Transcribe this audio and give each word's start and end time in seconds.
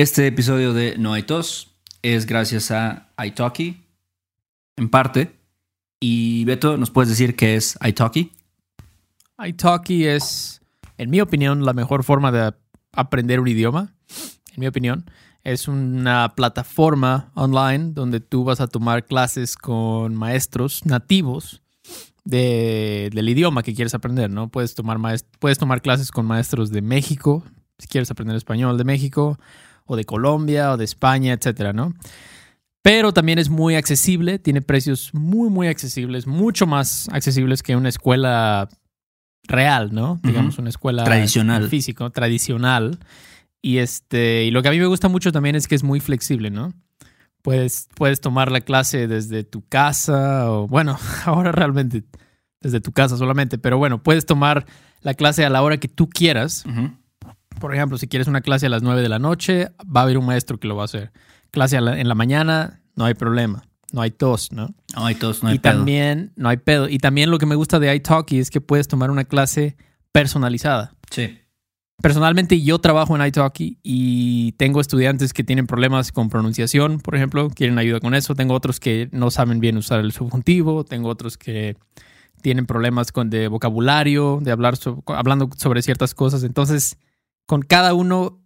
Este 0.00 0.26
episodio 0.26 0.72
de 0.72 0.96
No 0.96 1.12
hay 1.12 1.24
tos 1.24 1.74
es 2.00 2.24
gracias 2.24 2.70
a 2.70 3.12
italki, 3.22 3.84
en 4.76 4.88
parte. 4.88 5.36
Y 6.00 6.46
Beto, 6.46 6.78
¿nos 6.78 6.90
puedes 6.90 7.10
decir 7.10 7.36
qué 7.36 7.54
es 7.54 7.78
italki? 7.86 8.32
italki 9.46 10.06
es, 10.06 10.62
en 10.96 11.10
mi 11.10 11.20
opinión, 11.20 11.66
la 11.66 11.74
mejor 11.74 12.02
forma 12.02 12.32
de 12.32 12.54
aprender 12.92 13.40
un 13.40 13.48
idioma. 13.48 13.92
En 14.54 14.60
mi 14.60 14.66
opinión, 14.66 15.04
es 15.44 15.68
una 15.68 16.34
plataforma 16.34 17.30
online 17.34 17.92
donde 17.92 18.20
tú 18.20 18.44
vas 18.44 18.62
a 18.62 18.68
tomar 18.68 19.04
clases 19.04 19.54
con 19.54 20.14
maestros 20.14 20.86
nativos 20.86 21.60
de, 22.24 23.10
del 23.12 23.28
idioma 23.28 23.62
que 23.62 23.74
quieres 23.74 23.92
aprender, 23.92 24.30
¿no? 24.30 24.48
Puedes 24.48 24.74
tomar, 24.74 24.96
puedes 25.38 25.58
tomar 25.58 25.82
clases 25.82 26.10
con 26.10 26.24
maestros 26.24 26.70
de 26.70 26.80
México, 26.80 27.44
si 27.78 27.86
quieres 27.86 28.10
aprender 28.10 28.34
español 28.34 28.78
de 28.78 28.84
México, 28.84 29.38
o 29.90 29.96
de 29.96 30.04
Colombia, 30.04 30.70
o 30.70 30.76
de 30.76 30.84
España, 30.84 31.32
etcétera, 31.32 31.72
¿no? 31.72 31.92
Pero 32.80 33.12
también 33.12 33.40
es 33.40 33.48
muy 33.50 33.74
accesible, 33.74 34.38
tiene 34.38 34.62
precios 34.62 35.12
muy, 35.12 35.50
muy 35.50 35.66
accesibles, 35.66 36.28
mucho 36.28 36.64
más 36.68 37.08
accesibles 37.08 37.64
que 37.64 37.74
una 37.74 37.88
escuela 37.88 38.68
real, 39.42 39.92
¿no? 39.92 40.20
Digamos, 40.22 40.58
una 40.58 40.68
escuela 40.68 41.02
tradicional. 41.02 41.68
Físico, 41.68 42.10
tradicional. 42.10 43.00
Y 43.60 43.78
este, 43.78 44.44
y 44.44 44.52
lo 44.52 44.62
que 44.62 44.68
a 44.68 44.70
mí 44.70 44.78
me 44.78 44.86
gusta 44.86 45.08
mucho 45.08 45.32
también 45.32 45.56
es 45.56 45.66
que 45.66 45.74
es 45.74 45.82
muy 45.82 45.98
flexible, 45.98 46.50
¿no? 46.50 46.72
Puedes, 47.42 47.88
puedes 47.96 48.20
tomar 48.20 48.52
la 48.52 48.60
clase 48.60 49.08
desde 49.08 49.42
tu 49.42 49.66
casa, 49.66 50.52
o 50.52 50.68
bueno, 50.68 50.98
ahora 51.24 51.50
realmente 51.50 52.04
desde 52.60 52.80
tu 52.80 52.92
casa 52.92 53.16
solamente, 53.16 53.58
pero 53.58 53.76
bueno, 53.76 54.04
puedes 54.04 54.24
tomar 54.24 54.66
la 55.00 55.14
clase 55.14 55.44
a 55.44 55.50
la 55.50 55.62
hora 55.62 55.78
que 55.78 55.88
tú 55.88 56.08
quieras. 56.08 56.64
Por 57.60 57.74
ejemplo, 57.74 57.98
si 57.98 58.08
quieres 58.08 58.26
una 58.26 58.40
clase 58.40 58.66
a 58.66 58.68
las 58.70 58.82
9 58.82 59.02
de 59.02 59.08
la 59.08 59.18
noche, 59.18 59.68
va 59.84 60.00
a 60.00 60.02
haber 60.04 60.18
un 60.18 60.26
maestro 60.26 60.58
que 60.58 60.66
lo 60.66 60.74
va 60.74 60.82
a 60.82 60.84
hacer. 60.86 61.12
Clase 61.52 61.76
en 61.76 62.08
la 62.08 62.14
mañana, 62.14 62.80
no 62.96 63.04
hay 63.04 63.14
problema. 63.14 63.62
No 63.92 64.02
hay 64.02 64.10
tos, 64.10 64.52
¿no? 64.52 64.74
No 64.94 65.04
hay 65.04 65.16
tos, 65.16 65.42
no 65.42 65.48
hay 65.48 65.56
y 65.56 65.58
también, 65.58 66.32
no 66.36 66.48
hay 66.48 66.56
pedo. 66.58 66.88
Y 66.88 66.98
también 66.98 67.30
lo 67.30 67.38
que 67.38 67.46
me 67.46 67.56
gusta 67.56 67.78
de 67.78 67.94
iTalki 67.94 68.38
es 68.38 68.50
que 68.50 68.60
puedes 68.60 68.88
tomar 68.88 69.10
una 69.10 69.24
clase 69.24 69.76
personalizada. 70.12 70.94
Sí. 71.10 71.38
Personalmente 72.00 72.62
yo 72.62 72.78
trabajo 72.78 73.14
en 73.14 73.26
iTalki 73.26 73.78
y 73.82 74.52
tengo 74.52 74.80
estudiantes 74.80 75.32
que 75.32 75.44
tienen 75.44 75.66
problemas 75.66 76.12
con 76.12 76.30
pronunciación, 76.30 77.00
por 77.00 77.14
ejemplo, 77.14 77.50
quieren 77.50 77.78
ayuda 77.78 78.00
con 78.00 78.14
eso. 78.14 78.34
Tengo 78.34 78.54
otros 78.54 78.80
que 78.80 79.08
no 79.12 79.30
saben 79.30 79.60
bien 79.60 79.76
usar 79.76 80.00
el 80.00 80.12
subjuntivo, 80.12 80.84
tengo 80.84 81.08
otros 81.08 81.36
que 81.36 81.76
tienen 82.42 82.64
problemas 82.64 83.12
con 83.12 83.28
de 83.28 83.48
vocabulario, 83.48 84.38
de 84.40 84.50
hablar 84.52 84.78
hablando 85.08 85.50
sobre 85.56 85.82
ciertas 85.82 86.14
cosas. 86.14 86.42
Entonces, 86.42 86.96
con 87.50 87.62
cada 87.62 87.94
uno 87.94 88.40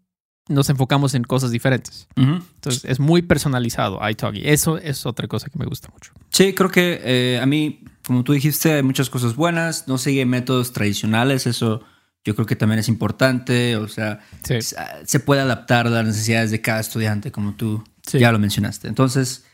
nos 0.49 0.71
enfocamos 0.71 1.13
en 1.13 1.25
cosas 1.25 1.51
diferentes. 1.51 2.09
Entonces 2.17 2.87
es 2.87 3.01
muy 3.01 3.21
personalizado 3.21 4.01
iTalki. 4.09 4.41
Eso 4.49 4.79
es 4.79 5.05
otra 5.05 5.29
cosa 5.29 5.51
que 5.51 5.59
me 5.59 5.67
gusta 5.67 5.91
mucho. 5.93 6.13
Sí, 6.31 6.55
creo 6.55 6.71
que 6.71 7.03
eh, 7.05 7.39
a 7.39 7.45
mí, 7.45 7.85
como 8.07 8.25
tú 8.25 8.33
dijiste, 8.33 8.73
hay 8.73 8.83
muchas 8.83 9.11
cosas 9.11 9.37
buenas. 9.37 9.89
No 9.89 9.99
sigue 9.99 10.25
métodos 10.25 10.73
tradicionales. 10.73 11.47
Eso 11.47 11.83
yo 12.25 12.35
creo 12.35 12.47
que 12.47 12.57
también 12.57 12.79
es 12.79 12.89
importante. 12.89 13.77
O 13.77 13.89
sea, 13.89 14.21
se 15.05 15.21
puede 15.21 15.43
adaptar 15.43 15.87
a 15.87 15.91
las 15.91 16.07
necesidades 16.07 16.51
de 16.51 16.63
cada 16.63 16.81
estudiante, 16.81 17.31
como 17.31 17.53
tú 17.53 17.85
ya 18.11 18.33
lo 18.33 18.39
mencionaste. 18.39 18.89
Entonces, 18.89 19.45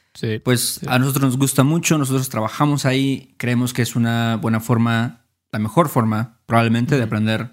pues 0.44 0.78
a 0.86 1.00
nosotros 1.00 1.24
nos 1.24 1.38
gusta 1.38 1.64
mucho. 1.64 1.98
Nosotros 1.98 2.28
trabajamos 2.28 2.86
ahí. 2.86 3.34
Creemos 3.36 3.72
que 3.72 3.82
es 3.82 3.96
una 3.96 4.36
buena 4.36 4.60
forma, 4.60 5.19
la 5.52 5.58
mejor 5.58 5.88
forma 5.88 6.38
probablemente 6.46 6.96
de 6.96 7.02
aprender 7.02 7.50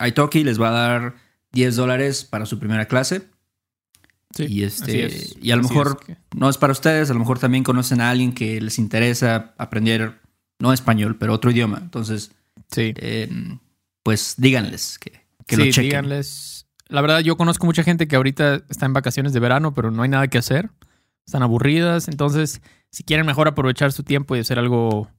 Italki 0.05 0.43
les 0.43 0.61
va 0.61 0.69
a 0.69 0.71
dar 0.71 1.15
10 1.53 1.75
dólares 1.75 2.25
para 2.25 2.45
su 2.45 2.59
primera 2.59 2.87
clase. 2.87 3.27
y 4.37 4.63
este 4.63 5.09
y 5.41 5.51
a 5.51 5.55
lo 5.55 5.63
mejor 5.63 5.99
no 6.35 6.49
es 6.49 6.57
para 6.57 6.73
ustedes, 6.73 7.09
a 7.09 7.13
lo 7.13 7.19
mejor 7.19 7.39
también 7.39 7.63
conocen 7.63 8.01
a 8.01 8.09
alguien 8.09 8.33
que 8.33 8.59
les 8.59 8.79
interesa 8.79 9.53
aprender 9.57 10.19
no 10.59 10.73
español, 10.73 11.17
pero 11.17 11.33
otro 11.33 11.51
idioma. 11.51 11.79
Entonces, 11.81 12.31
eh, 12.75 13.29
pues 14.03 14.35
díganles 14.37 14.99
que, 14.99 15.25
que 15.45 15.57
lo 15.57 15.65
chequen. 15.65 15.83
díganles 15.83 16.63
la 16.93 17.01
verdad, 17.01 17.21
yo 17.21 17.37
conozco 17.37 17.65
mucha 17.65 17.83
gente 17.83 18.07
que 18.07 18.15
ahorita 18.15 18.61
está 18.69 18.85
en 18.85 18.93
vacaciones 18.93 19.33
de 19.33 19.39
verano, 19.39 19.73
pero 19.73 19.89
no 19.89 20.03
hay 20.03 20.09
nada 20.09 20.27
que 20.27 20.37
hacer. 20.37 20.69
Están 21.25 21.41
aburridas. 21.41 22.07
Entonces, 22.07 22.61
si 22.91 23.03
quieren 23.03 23.25
mejor 23.25 23.47
aprovechar 23.47 23.91
su 23.91 24.03
tiempo 24.03 24.35
y 24.35 24.39
hacer 24.39 24.59
algo, 24.59 25.09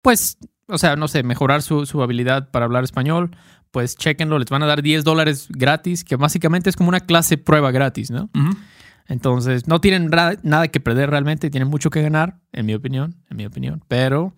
pues, 0.00 0.38
o 0.68 0.78
sea, 0.78 0.96
no 0.96 1.06
sé, 1.06 1.22
mejorar 1.22 1.60
su, 1.60 1.84
habilidad 2.02 2.50
para 2.50 2.64
hablar 2.64 2.82
español, 2.82 3.36
pues 3.70 3.94
chequenlo. 3.94 4.38
Les 4.38 4.48
van 4.48 4.62
a 4.62 4.66
dar 4.66 4.80
10 4.80 5.04
dólares 5.04 5.48
gratis, 5.50 6.02
que 6.02 6.16
básicamente 6.16 6.70
es 6.70 6.76
como 6.76 6.88
una 6.88 7.00
clase 7.00 7.36
prueba 7.36 7.72
gratis, 7.72 8.10
¿no? 8.10 8.30
Entonces, 9.06 9.68
no 9.68 9.82
tienen 9.82 10.08
nada 10.08 10.68
que 10.68 10.80
perder 10.80 11.10
realmente, 11.10 11.50
tienen 11.50 11.68
mucho 11.68 11.90
que 11.90 12.00
ganar, 12.00 12.38
en 12.52 12.64
mi 12.64 12.72
opinión, 12.72 13.16
en 13.28 13.36
mi 13.36 13.44
opinión. 13.44 13.84
Pero, 13.86 14.34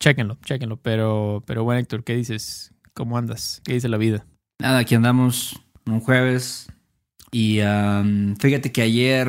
chequenlo, 0.00 0.38
chequenlo. 0.44 0.78
Pero, 0.78 1.44
pero 1.46 1.62
bueno, 1.62 1.80
Héctor, 1.80 2.02
¿qué 2.02 2.16
dices? 2.16 2.72
¿Cómo 2.94 3.16
andas? 3.16 3.60
¿Qué 3.64 3.74
dice 3.74 3.88
la 3.88 3.98
vida? 3.98 4.26
Nada, 4.58 4.80
aquí 4.80 4.94
andamos 4.94 5.60
un 5.86 6.00
jueves. 6.00 6.66
Y 7.30 7.60
fíjate 8.40 8.72
que 8.72 8.82
ayer, 8.82 9.28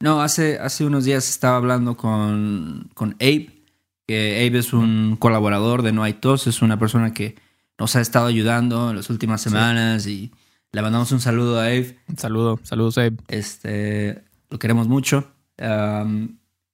no, 0.00 0.22
hace, 0.22 0.58
hace 0.60 0.84
unos 0.84 1.04
días 1.04 1.28
estaba 1.28 1.56
hablando 1.56 1.96
con, 1.96 2.90
con 2.94 3.14
Abe, 3.14 3.64
que 4.06 4.46
Abe 4.46 4.58
es 4.58 4.72
un 4.72 5.16
colaborador 5.18 5.82
de 5.82 5.92
No 5.92 6.04
hay 6.04 6.12
tos, 6.12 6.46
es 6.46 6.62
una 6.62 6.78
persona 6.78 7.12
que 7.12 7.34
nos 7.76 7.96
ha 7.96 8.00
estado 8.00 8.26
ayudando 8.26 8.90
en 8.90 8.96
las 8.96 9.10
últimas 9.10 9.40
semanas 9.40 10.06
y 10.06 10.30
le 10.70 10.82
mandamos 10.82 11.10
un 11.10 11.20
saludo 11.20 11.58
a 11.58 11.64
Abe. 11.64 11.98
Un 12.08 12.18
saludo, 12.18 12.60
saludos 12.62 12.98
Abe. 12.98 13.16
Este, 13.28 14.22
lo 14.48 14.58
queremos 14.60 14.86
mucho. 14.86 15.32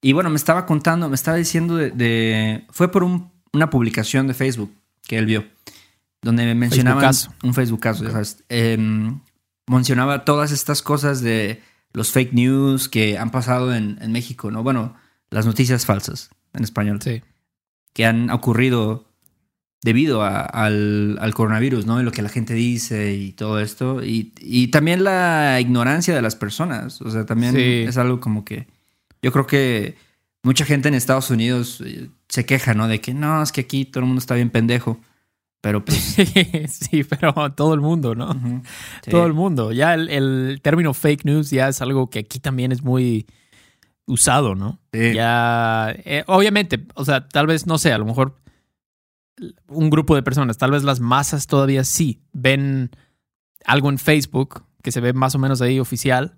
Y 0.01 0.13
bueno, 0.13 0.29
me 0.29 0.35
estaba 0.35 0.65
contando, 0.65 1.09
me 1.09 1.15
estaba 1.15 1.37
diciendo 1.37 1.75
de, 1.75 2.65
fue 2.71 2.91
por 2.91 3.03
una 3.03 3.69
publicación 3.69 4.27
de 4.27 4.33
Facebook 4.33 4.73
que 5.07 5.17
él 5.17 5.25
vio 5.25 5.45
donde 6.21 6.45
me 6.45 6.55
mencionaban 6.55 7.13
un 7.43 7.53
Facebook 7.53 7.79
caso, 7.79 8.05
em, 8.49 9.19
mencionaba 9.67 10.23
todas 10.23 10.51
estas 10.51 10.81
cosas 10.81 11.21
de 11.21 11.61
los 11.93 12.11
fake 12.11 12.33
news 12.33 12.87
que 12.87 13.17
han 13.17 13.31
pasado 13.31 13.73
en, 13.73 13.97
México, 14.11 14.51
¿no? 14.51 14.63
Bueno, 14.63 14.95
las 15.29 15.45
noticias 15.45 15.85
falsas 15.85 16.29
en 16.53 16.63
español. 16.63 16.99
Sí. 17.01 17.21
Que 17.93 18.05
han 18.05 18.29
ocurrido 18.29 19.05
debido 19.83 20.23
al, 20.23 21.33
coronavirus, 21.33 21.85
¿no? 21.85 21.99
Y 21.99 22.03
lo 22.03 22.11
que 22.11 22.21
la 22.21 22.29
gente 22.29 22.53
dice 22.53 23.15
y 23.15 23.31
todo 23.31 23.59
esto. 23.59 24.01
Y, 24.03 24.67
también 24.67 25.03
la 25.03 25.59
ignorancia 25.59 26.15
de 26.15 26.21
las 26.21 26.35
personas. 26.35 27.01
O 27.01 27.09
sea, 27.09 27.25
también 27.25 27.57
es 27.57 27.97
algo 27.97 28.19
como 28.19 28.45
que. 28.45 28.67
Yo 29.21 29.31
creo 29.31 29.47
que 29.47 29.95
mucha 30.43 30.65
gente 30.65 30.87
en 30.87 30.95
Estados 30.95 31.29
Unidos 31.29 31.81
eh, 31.85 32.09
se 32.27 32.45
queja, 32.45 32.73
¿no? 32.73 32.87
De 32.87 33.01
que 33.01 33.13
no, 33.13 33.41
es 33.41 33.51
que 33.51 33.61
aquí 33.61 33.85
todo 33.85 34.01
el 34.01 34.07
mundo 34.07 34.19
está 34.19 34.35
bien 34.35 34.49
pendejo. 34.49 34.99
Pero 35.61 35.85
pues... 35.85 35.99
sí, 36.69 37.03
pero 37.03 37.33
todo 37.53 37.75
el 37.75 37.81
mundo, 37.81 38.15
¿no? 38.15 38.35
Todo 39.09 39.27
el 39.27 39.33
mundo. 39.33 39.71
Ya 39.71 39.93
el, 39.93 40.59
término 40.63 40.93
fake 40.93 41.23
news 41.23 41.51
ya 41.51 41.67
es 41.67 41.81
algo 41.83 42.09
que 42.09 42.19
aquí 42.19 42.39
también 42.39 42.71
es 42.71 42.81
muy 42.83 43.27
usado, 44.07 44.55
¿no? 44.55 44.79
Ya, 44.91 45.93
eh, 46.03 46.23
obviamente, 46.25 46.83
o 46.95 47.05
sea, 47.05 47.27
tal 47.27 47.45
vez, 47.45 47.67
no 47.67 47.77
sé, 47.77 47.93
a 47.93 47.99
lo 47.99 48.05
mejor 48.05 48.35
un 49.67 49.89
grupo 49.91 50.15
de 50.15 50.23
personas, 50.23 50.57
tal 50.57 50.71
vez 50.71 50.83
las 50.83 50.99
masas 50.99 51.45
todavía 51.45 51.83
sí 51.83 52.21
ven 52.33 52.89
algo 53.65 53.89
en 53.89 53.99
Facebook 53.99 54.63
que 54.81 54.91
se 54.91 54.99
ve 54.99 55.13
más 55.13 55.35
o 55.35 55.39
menos 55.39 55.61
ahí 55.61 55.79
oficial 55.79 56.35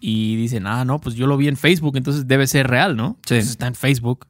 y 0.00 0.36
dicen, 0.36 0.66
ah, 0.66 0.84
no, 0.84 0.98
pues 0.98 1.14
yo 1.14 1.26
lo 1.26 1.36
vi 1.36 1.48
en 1.48 1.56
Facebook, 1.56 1.96
entonces 1.96 2.26
debe 2.26 2.46
ser 2.46 2.68
real, 2.68 2.96
¿no? 2.96 3.18
Sí. 3.26 3.34
está 3.34 3.66
en 3.66 3.74
Facebook. 3.74 4.26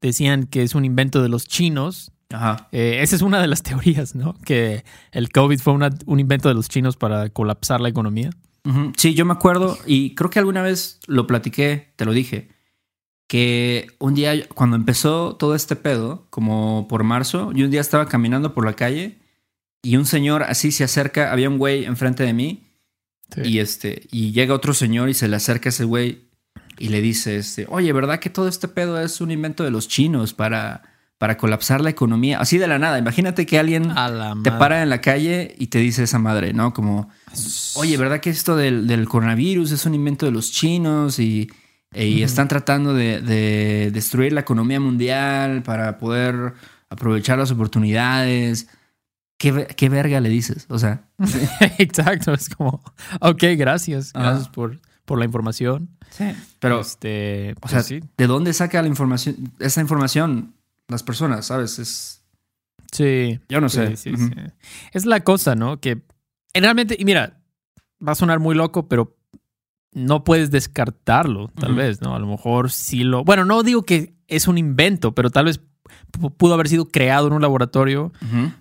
Decían 0.00 0.46
que 0.46 0.62
es 0.62 0.74
un 0.74 0.84
invento 0.84 1.22
de 1.22 1.28
los 1.28 1.46
chinos 1.46 2.12
Ajá. 2.32 2.68
Eh, 2.72 2.98
esa 3.02 3.16
es 3.16 3.22
una 3.22 3.40
de 3.40 3.48
las 3.48 3.62
teorías, 3.64 4.14
¿no? 4.14 4.34
Que 4.44 4.84
el 5.12 5.30
COVID 5.30 5.58
fue 5.58 5.74
un 6.06 6.20
invento 6.20 6.48
de 6.48 6.54
los 6.54 6.68
chinos 6.68 6.96
para 6.96 7.28
colapsar 7.30 7.80
la 7.80 7.88
economía. 7.88 8.30
Sí, 8.96 9.14
yo 9.14 9.24
me 9.24 9.32
acuerdo 9.32 9.78
y 9.86 10.14
creo 10.14 10.28
que 10.28 10.38
alguna 10.38 10.60
vez 10.62 11.00
lo 11.06 11.26
platiqué, 11.26 11.92
te 11.96 12.04
lo 12.04 12.12
dije, 12.12 12.50
que 13.26 13.86
un 13.98 14.14
día 14.14 14.46
cuando 14.48 14.76
empezó 14.76 15.34
todo 15.36 15.54
este 15.54 15.76
pedo, 15.76 16.26
como 16.28 16.86
por 16.86 17.02
marzo, 17.02 17.52
yo 17.52 17.64
un 17.64 17.70
día 17.70 17.80
estaba 17.80 18.06
caminando 18.06 18.52
por 18.52 18.66
la 18.66 18.74
calle 18.74 19.18
y 19.82 19.96
un 19.96 20.04
señor 20.04 20.42
así 20.42 20.72
se 20.72 20.84
acerca, 20.84 21.32
había 21.32 21.48
un 21.48 21.56
güey 21.56 21.86
enfrente 21.86 22.22
de 22.22 22.34
mí 22.34 22.69
y 23.44 23.58
este 23.58 24.06
y 24.10 24.32
llega 24.32 24.54
otro 24.54 24.74
señor 24.74 25.08
y 25.08 25.14
se 25.14 25.28
le 25.28 25.36
acerca 25.36 25.68
a 25.68 25.70
ese 25.70 25.84
güey 25.84 26.28
y 26.78 26.88
le 26.88 27.00
dice 27.00 27.36
este, 27.36 27.66
"Oye, 27.68 27.92
¿verdad 27.92 28.20
que 28.20 28.30
todo 28.30 28.48
este 28.48 28.68
pedo 28.68 29.00
es 29.00 29.20
un 29.20 29.30
invento 29.30 29.64
de 29.64 29.70
los 29.70 29.88
chinos 29.88 30.34
para 30.34 30.82
para 31.20 31.36
colapsar 31.36 31.82
la 31.82 31.90
economía, 31.90 32.40
así 32.40 32.56
de 32.56 32.66
la 32.66 32.78
nada. 32.78 32.98
Imagínate 32.98 33.44
que 33.44 33.58
alguien 33.58 33.92
te 34.42 34.52
para 34.52 34.82
en 34.82 34.88
la 34.88 35.02
calle 35.02 35.54
y 35.58 35.66
te 35.66 35.78
dice 35.78 36.04
esa 36.04 36.18
madre, 36.18 36.54
¿no? 36.54 36.72
Como, 36.72 37.10
oye, 37.74 37.98
¿verdad 37.98 38.20
que 38.20 38.30
esto 38.30 38.56
del, 38.56 39.06
coronavirus 39.06 39.72
es 39.72 39.84
un 39.84 39.94
invento 39.94 40.24
de 40.24 40.32
los 40.32 40.50
chinos 40.50 41.18
y, 41.18 41.50
están 41.92 42.48
tratando 42.48 42.94
de, 42.94 43.90
destruir 43.92 44.32
la 44.32 44.40
economía 44.40 44.80
mundial 44.80 45.62
para 45.62 45.98
poder 45.98 46.54
aprovechar 46.88 47.36
las 47.36 47.50
oportunidades? 47.50 48.68
¿Qué, 49.40 49.66
qué 49.74 49.88
verga 49.88 50.20
le 50.20 50.28
dices? 50.28 50.66
O 50.68 50.78
sea. 50.78 51.08
Exacto, 51.78 52.34
es 52.34 52.50
como, 52.50 52.82
ok, 53.20 53.42
gracias, 53.56 54.12
gracias 54.12 54.50
por, 54.50 54.78
por 55.06 55.18
la 55.18 55.24
información. 55.24 55.88
Sí. 56.10 56.26
Pero, 56.58 56.80
este, 56.80 57.54
o 57.62 57.68
sea, 57.68 57.78
pues 57.78 57.88
¿de 57.88 58.26
dónde 58.26 58.52
saca 58.52 58.82
la 58.82 58.88
información, 58.88 59.50
esa 59.58 59.80
información? 59.80 60.52
las 60.90 61.02
personas, 61.02 61.46
¿sabes? 61.46 61.78
Es... 61.78 62.22
Sí. 62.92 63.40
Yo 63.48 63.60
no 63.60 63.68
sé. 63.68 63.94
Es 64.92 65.06
la 65.06 65.20
cosa, 65.20 65.54
¿no? 65.54 65.80
Que 65.80 66.02
realmente, 66.52 66.96
y 66.98 67.04
mira, 67.04 67.40
va 68.06 68.12
a 68.12 68.16
sonar 68.16 68.40
muy 68.40 68.54
loco, 68.54 68.88
pero 68.88 69.16
no 69.92 70.24
puedes 70.24 70.50
descartarlo, 70.50 71.48
tal 71.48 71.74
vez, 71.74 72.00
¿no? 72.00 72.14
A 72.14 72.18
lo 72.18 72.26
mejor 72.26 72.70
sí 72.70 73.04
lo... 73.04 73.24
Bueno, 73.24 73.44
no 73.44 73.62
digo 73.62 73.84
que 73.84 74.14
es 74.26 74.48
un 74.48 74.58
invento, 74.58 75.14
pero 75.14 75.30
tal 75.30 75.46
vez 75.46 75.60
pudo 76.36 76.54
haber 76.54 76.68
sido 76.68 76.86
creado 76.86 77.26
en 77.26 77.32
un 77.32 77.42
laboratorio 77.42 78.12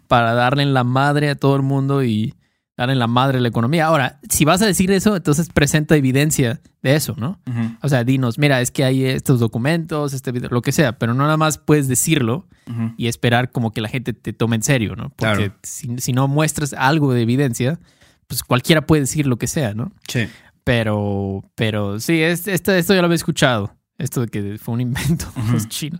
para 0.07 0.33
darle 0.33 0.63
en 0.63 0.73
la 0.73 0.83
madre 0.83 1.29
a 1.29 1.35
todo 1.35 1.55
el 1.55 1.61
mundo 1.61 2.03
y 2.03 2.35
dar 2.79 2.89
en 2.89 2.99
la 2.99 3.07
madre 3.07 3.41
la 3.41 3.49
economía. 3.49 3.87
Ahora, 3.87 4.21
si 4.29 4.45
vas 4.45 4.61
a 4.61 4.65
decir 4.65 4.89
eso, 4.91 5.17
entonces 5.17 5.49
presenta 5.49 5.97
evidencia 5.97 6.61
de 6.81 6.95
eso, 6.95 7.13
¿no? 7.17 7.37
O 7.81 7.89
sea, 7.89 8.05
dinos, 8.05 8.39
mira, 8.39 8.61
es 8.61 8.71
que 8.71 8.85
hay 8.85 9.03
estos 9.03 9.41
documentos, 9.41 10.13
este 10.13 10.31
video, 10.31 10.49
lo 10.49 10.61
que 10.61 10.71
sea, 10.71 10.97
pero 10.97 11.13
no 11.13 11.25
nada 11.25 11.35
más 11.35 11.57
puedes 11.57 11.89
decirlo 11.89 12.47
y 12.95 13.07
esperar 13.07 13.51
como 13.51 13.73
que 13.73 13.81
la 13.81 13.89
gente 13.89 14.13
te 14.13 14.31
tome 14.31 14.55
en 14.55 14.63
serio, 14.63 14.95
¿no? 14.95 15.09
Porque 15.09 15.51
si, 15.63 16.13
no 16.13 16.29
muestras 16.29 16.71
algo 16.73 17.13
de 17.13 17.21
evidencia, 17.21 17.79
pues 18.27 18.43
cualquiera 18.43 18.85
puede 18.85 19.01
decir 19.01 19.27
lo 19.27 19.37
que 19.37 19.47
sea, 19.47 19.73
¿no? 19.73 19.91
Sí. 20.07 20.29
Pero, 20.63 21.43
pero 21.55 21.99
sí, 21.99 22.21
esto, 22.21 22.51
esto 22.51 22.93
ya 22.93 23.01
lo 23.01 23.05
había 23.05 23.15
escuchado, 23.15 23.75
esto 23.97 24.21
de 24.21 24.27
que 24.27 24.57
fue 24.57 24.75
un 24.75 24.81
invento 24.81 25.25
de 25.35 25.43
los 25.51 25.67
chinos. 25.67 25.99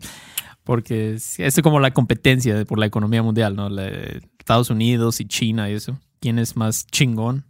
Porque 0.69 1.15
es, 1.15 1.39
es 1.39 1.59
como 1.63 1.79
la 1.79 1.95
competencia 1.95 2.63
por 2.65 2.77
la 2.77 2.85
economía 2.85 3.23
mundial, 3.23 3.55
¿no? 3.55 3.75
Estados 4.37 4.69
Unidos 4.69 5.19
y 5.19 5.25
China 5.25 5.67
y 5.67 5.73
eso 5.73 5.97
quién 6.19 6.37
es 6.37 6.55
más 6.55 6.85
chingón. 6.85 7.43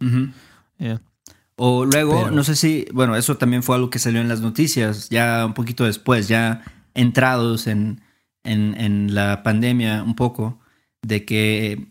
O 1.56 1.84
luego, 1.84 2.30
no 2.30 2.42
sé 2.44 2.56
si, 2.56 2.86
bueno, 2.94 3.16
eso 3.16 3.36
también 3.36 3.62
fue 3.62 3.76
algo 3.76 3.90
que 3.90 3.98
salió 3.98 4.22
en 4.22 4.28
las 4.28 4.40
noticias, 4.40 5.10
ya 5.10 5.44
un 5.44 5.52
poquito 5.52 5.84
después, 5.84 6.28
ya 6.28 6.62
entrados 6.94 7.66
en, 7.66 8.00
en, 8.42 9.14
la 9.14 9.42
pandemia 9.42 10.02
un 10.02 10.16
poco, 10.16 10.58
de 11.02 11.26
que 11.26 11.88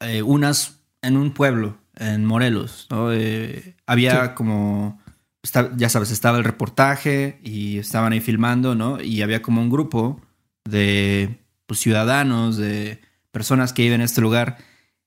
eh, 0.00 0.22
unas, 0.22 0.80
en 1.02 1.18
un 1.18 1.32
pueblo, 1.32 1.76
en 1.96 2.24
Morelos, 2.24 2.88
eh, 3.12 3.74
había 3.84 4.34
como, 4.34 5.02
ya 5.76 5.90
sabes, 5.90 6.10
estaba 6.10 6.38
el 6.38 6.44
reportaje 6.44 7.38
y 7.44 7.76
estaban 7.76 8.14
ahí 8.14 8.20
filmando, 8.20 8.74
¿no? 8.74 9.02
Y 9.02 9.20
había 9.20 9.42
como 9.42 9.60
un 9.60 9.68
grupo 9.68 10.18
de 10.64 11.38
pues, 11.66 11.80
ciudadanos, 11.80 12.56
de 12.56 13.00
personas 13.30 13.72
que 13.72 13.82
viven 13.82 14.00
en 14.00 14.04
este 14.04 14.20
lugar 14.20 14.58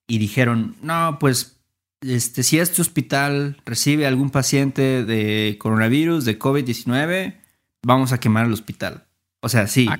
y 0.07 0.18
dijeron, 0.18 0.75
no, 0.81 1.18
pues 1.19 1.57
este, 2.02 2.44
si 2.44 2.60
este 2.60 2.81
hospital 2.81 3.57
recibe 3.66 4.06
algún 4.06 4.30
paciente 4.30 5.04
de 5.04 5.57
coronavirus, 5.60 6.25
de 6.25 6.38
COVID-19, 6.38 7.36
vamos 7.84 8.12
a 8.12 8.19
quemar 8.19 8.46
el 8.46 8.54
hospital. 8.54 9.06
O 9.42 9.50
sea, 9.50 9.68
sí. 9.68 9.88
Ah, 9.90 10.00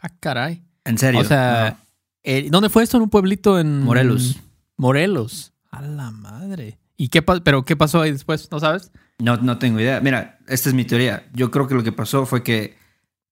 ah 0.00 0.10
caray. 0.20 0.62
En 0.84 0.98
serio. 0.98 1.20
O 1.20 1.24
sea, 1.24 1.78
eh, 2.22 2.48
¿dónde 2.50 2.68
fue 2.68 2.82
esto? 2.82 2.96
¿En 2.96 3.04
un 3.04 3.10
pueblito 3.10 3.58
en 3.58 3.82
Morelos? 3.82 4.40
Morelos. 4.76 5.52
A 5.70 5.82
la 5.82 6.10
madre. 6.10 6.78
¿Y 6.96 7.08
qué 7.08 7.22
pero 7.22 7.64
qué 7.64 7.76
pasó 7.76 8.00
ahí 8.02 8.12
después? 8.12 8.48
¿No 8.50 8.60
sabes? 8.60 8.90
No, 9.18 9.36
no 9.36 9.58
tengo 9.58 9.80
idea. 9.80 10.00
Mira, 10.00 10.38
esta 10.46 10.68
es 10.68 10.74
mi 10.74 10.84
teoría. 10.84 11.28
Yo 11.32 11.50
creo 11.50 11.66
que 11.68 11.74
lo 11.74 11.82
que 11.82 11.92
pasó 11.92 12.26
fue 12.26 12.42
que 12.42 12.76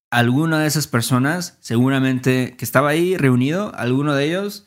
alguna 0.09 0.59
de 0.59 0.67
esas 0.67 0.87
personas, 0.87 1.57
seguramente 1.59 2.55
que 2.57 2.65
estaba 2.65 2.89
ahí 2.89 3.17
reunido, 3.17 3.73
alguno 3.75 4.13
de 4.13 4.25
ellos 4.25 4.65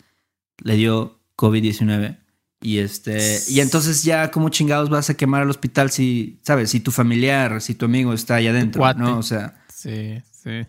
le 0.63 0.77
dio 0.77 1.21
COVID-19. 1.37 2.19
Y 2.61 2.79
este, 2.79 3.39
y 3.49 3.61
entonces 3.61 4.03
ya, 4.03 4.31
¿cómo 4.33 4.49
chingados 4.49 4.91
vas 4.91 5.11
a 5.11 5.15
quemar 5.15 5.43
el 5.45 5.51
hospital 5.51 5.91
si, 5.91 6.41
sabes, 6.43 6.71
si 6.71 6.81
tu 6.81 6.91
familiar, 6.91 7.61
si 7.61 7.75
tu 7.75 7.85
amigo 7.85 8.13
está 8.13 8.37
allá 8.37 8.51
adentro, 8.51 8.83
¿no? 8.95 9.19
O 9.19 9.23
sea. 9.23 9.65
Sí, 9.69 10.21
sí. 10.33 10.67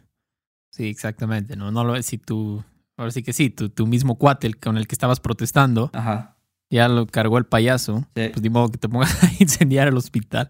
Sí, 0.71 0.87
exactamente. 0.87 1.55
No, 1.55 1.71
no 1.71 1.83
lo 1.83 2.01
si 2.03 2.19
tú, 2.19 2.63
ahora 2.95 3.11
sí 3.11 3.23
que 3.23 3.33
sí, 3.33 3.49
tu, 3.49 3.69
tu 3.69 3.87
mismo 3.87 4.19
cuate 4.19 4.53
con 4.53 4.77
el 4.77 4.87
que 4.87 4.93
estabas 4.93 5.19
protestando, 5.19 5.89
Ajá. 5.93 6.37
ya 6.69 6.87
lo 6.87 7.07
cargó 7.07 7.39
el 7.39 7.45
payaso. 7.45 8.07
Pues 8.13 8.41
ni 8.41 8.49
modo 8.49 8.69
que 8.69 8.77
te 8.77 8.87
pongas 8.87 9.23
a 9.23 9.31
incendiar 9.39 9.87
el 9.87 9.97
hospital. 9.97 10.47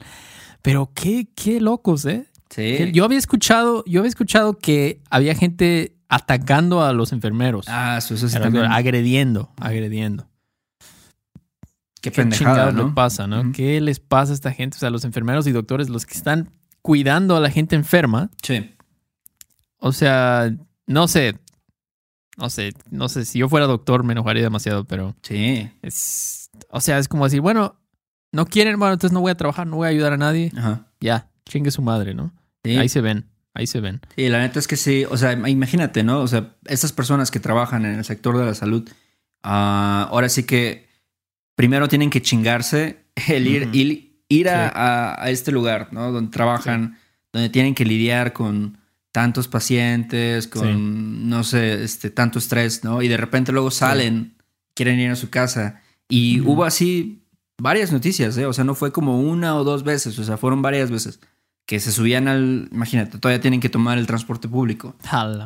Pero 0.62 0.92
qué, 0.94 1.30
qué 1.36 1.62
locos, 1.62 2.06
¿eh? 2.06 2.29
Sí. 2.50 2.92
Yo 2.94 3.06
había 3.06 3.18
escuchado, 3.18 3.84
yo 3.86 4.02
había 4.02 4.10
escuchado 4.10 4.58
que 4.58 5.02
había 5.10 5.36
gente 5.36 5.96
atacando 6.08 6.84
a 6.84 6.92
los 6.94 7.12
enfermeros. 7.14 7.66
Ah, 7.68 7.98
eso, 8.00 8.16
eso 8.16 8.28
sí 8.28 8.38
Agrediendo, 8.38 9.52
agrediendo. 9.58 10.28
Qué, 12.02 12.10
Qué 12.10 12.12
pendejada, 12.12 12.72
¿no? 12.72 12.96
pasa, 12.96 13.28
¿no? 13.28 13.52
¿Qué 13.52 13.80
les 13.82 14.00
pasa 14.00 14.32
a 14.32 14.36
esta 14.36 14.52
gente? 14.52 14.78
O 14.78 14.80
sea, 14.80 14.90
los 14.90 15.04
enfermeros 15.04 15.46
y 15.48 15.52
doctores, 15.52 15.90
los 15.90 16.06
que 16.06 16.16
están 16.16 16.50
cuidando 16.82 17.36
a 17.36 17.40
la 17.40 17.52
gente 17.52 17.76
enferma. 17.76 18.32
Sí. 18.42 18.74
O 19.78 19.92
sea, 19.92 20.52
no 20.88 21.08
sé. 21.08 21.38
No 22.38 22.50
sé, 22.50 22.74
no 22.90 23.10
sé. 23.10 23.26
Si 23.26 23.40
yo 23.40 23.50
fuera 23.50 23.66
doctor 23.68 24.04
me 24.04 24.14
enojaría 24.14 24.42
demasiado, 24.42 24.86
pero. 24.86 25.14
Sí. 25.24 25.70
Es, 25.82 26.50
o 26.70 26.80
sea, 26.80 26.98
es 26.98 27.10
como 27.10 27.26
decir, 27.26 27.42
bueno, 27.42 27.76
no 28.32 28.46
quieren, 28.46 28.80
bueno, 28.80 28.94
entonces 28.94 29.14
no 29.14 29.20
voy 29.20 29.32
a 29.32 29.36
trabajar, 29.36 29.68
no 29.68 29.76
voy 29.76 29.88
a 29.88 29.90
ayudar 29.90 30.14
a 30.14 30.18
nadie. 30.18 30.52
Ajá. 30.56 30.88
Ya, 31.02 31.29
chingue 31.50 31.72
su 31.72 31.82
madre, 31.82 32.14
¿no? 32.14 32.32
Sí. 32.64 32.78
Ahí 32.78 32.88
se 32.88 33.02
ven. 33.02 33.26
Ahí 33.54 33.68
se 33.68 33.82
ven. 33.82 34.00
Sí, 34.16 34.30
la 34.30 34.40
neta 34.40 34.60
es 34.60 34.68
que 34.68 34.78
sí. 34.78 35.06
O 35.10 35.18
sea, 35.18 35.34
imagínate, 35.34 36.04
¿no? 36.04 36.22
O 36.22 36.28
sea, 36.28 36.56
estas 36.66 36.94
personas 36.94 37.32
que 37.32 37.40
trabajan 37.40 37.86
en 37.86 37.96
el 37.96 38.06
sector 38.06 38.38
de 38.38 38.46
la 38.46 38.54
salud, 38.54 38.88
ah, 39.44 40.08
ahora 40.12 40.30
sí 40.30 40.44
que 40.44 40.88
primero 41.56 41.90
tienen 41.90 42.10
que 42.10 42.22
chingarse 42.22 43.04
el 43.28 43.48
ir, 43.48 44.24
ir, 44.30 44.50
a, 44.50 45.26
este 45.28 45.52
lugar, 45.52 45.90
¿no? 45.92 46.12
Donde 46.12 46.32
trabajan, 46.32 46.98
donde 47.34 47.50
tienen 47.50 47.76
que 47.76 47.86
lidiar 47.86 48.32
con 48.32 48.78
tantos 49.12 49.48
pacientes, 49.48 50.48
con, 50.48 51.28
no 51.28 51.44
sé, 51.44 51.84
este, 51.84 52.12
tanto 52.12 52.40
estrés, 52.40 52.84
¿no? 52.84 53.02
Y 53.02 53.08
de 53.08 53.18
repente 53.18 53.52
luego 53.52 53.72
salen, 53.72 54.36
quieren 54.76 55.00
ir 55.00 55.10
a 55.10 55.16
su 55.16 55.30
casa. 55.30 55.82
Y 56.08 56.40
hubo 56.42 56.64
así 56.64 57.24
varias 57.58 57.92
noticias, 57.92 58.38
¿eh? 58.38 58.46
O 58.46 58.54
sea, 58.54 58.64
no 58.64 58.76
fue 58.76 58.92
como 58.92 59.20
una 59.20 59.56
o 59.56 59.64
dos 59.64 59.84
veces, 59.84 60.18
o 60.20 60.24
sea, 60.24 60.38
fueron 60.38 60.62
varias 60.62 60.92
veces 60.92 61.20
que 61.70 61.80
se 61.80 61.92
subían 61.92 62.28
al, 62.28 62.68
imagínate, 62.72 63.20
todavía 63.20 63.42
tienen 63.42 63.60
que 63.60 63.70
tomar 63.70 64.00
el 64.00 64.08
transporte 64.08 64.48
público 64.48 64.96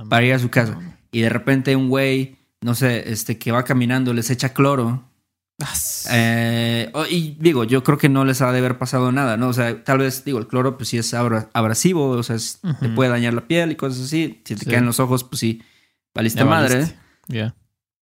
para 0.07 0.25
ir 0.25 0.31
a 0.31 0.39
su 0.39 0.49
casa. 0.49 0.79
Y 1.11 1.19
de 1.19 1.27
repente 1.27 1.75
un 1.75 1.89
güey, 1.89 2.37
no 2.61 2.75
sé, 2.75 3.11
este 3.11 3.37
que 3.37 3.51
va 3.51 3.65
caminando 3.65 4.13
les 4.13 4.29
echa 4.29 4.53
cloro. 4.53 5.03
Eh, 6.09 6.89
y 7.09 7.35
digo, 7.41 7.65
yo 7.65 7.83
creo 7.83 7.97
que 7.97 8.07
no 8.07 8.23
les 8.23 8.41
ha 8.41 8.53
de 8.53 8.59
haber 8.59 8.77
pasado 8.77 9.11
nada, 9.11 9.35
¿no? 9.35 9.49
O 9.49 9.53
sea, 9.53 9.83
tal 9.83 9.97
vez, 9.97 10.23
digo, 10.23 10.39
el 10.39 10.47
cloro 10.47 10.77
pues 10.77 10.87
sí 10.87 10.97
es 10.97 11.13
abrasivo, 11.13 12.11
o 12.11 12.23
sea, 12.23 12.37
te 12.79 12.87
puede 12.87 13.09
dañar 13.09 13.33
la 13.33 13.41
piel 13.45 13.73
y 13.73 13.75
cosas 13.75 14.05
así. 14.05 14.41
Si 14.45 14.55
te 14.55 14.65
caen 14.65 14.85
los 14.85 15.01
ojos, 15.01 15.25
pues 15.25 15.41
sí, 15.41 15.61
valiste 16.15 16.45
madre. 16.45 16.87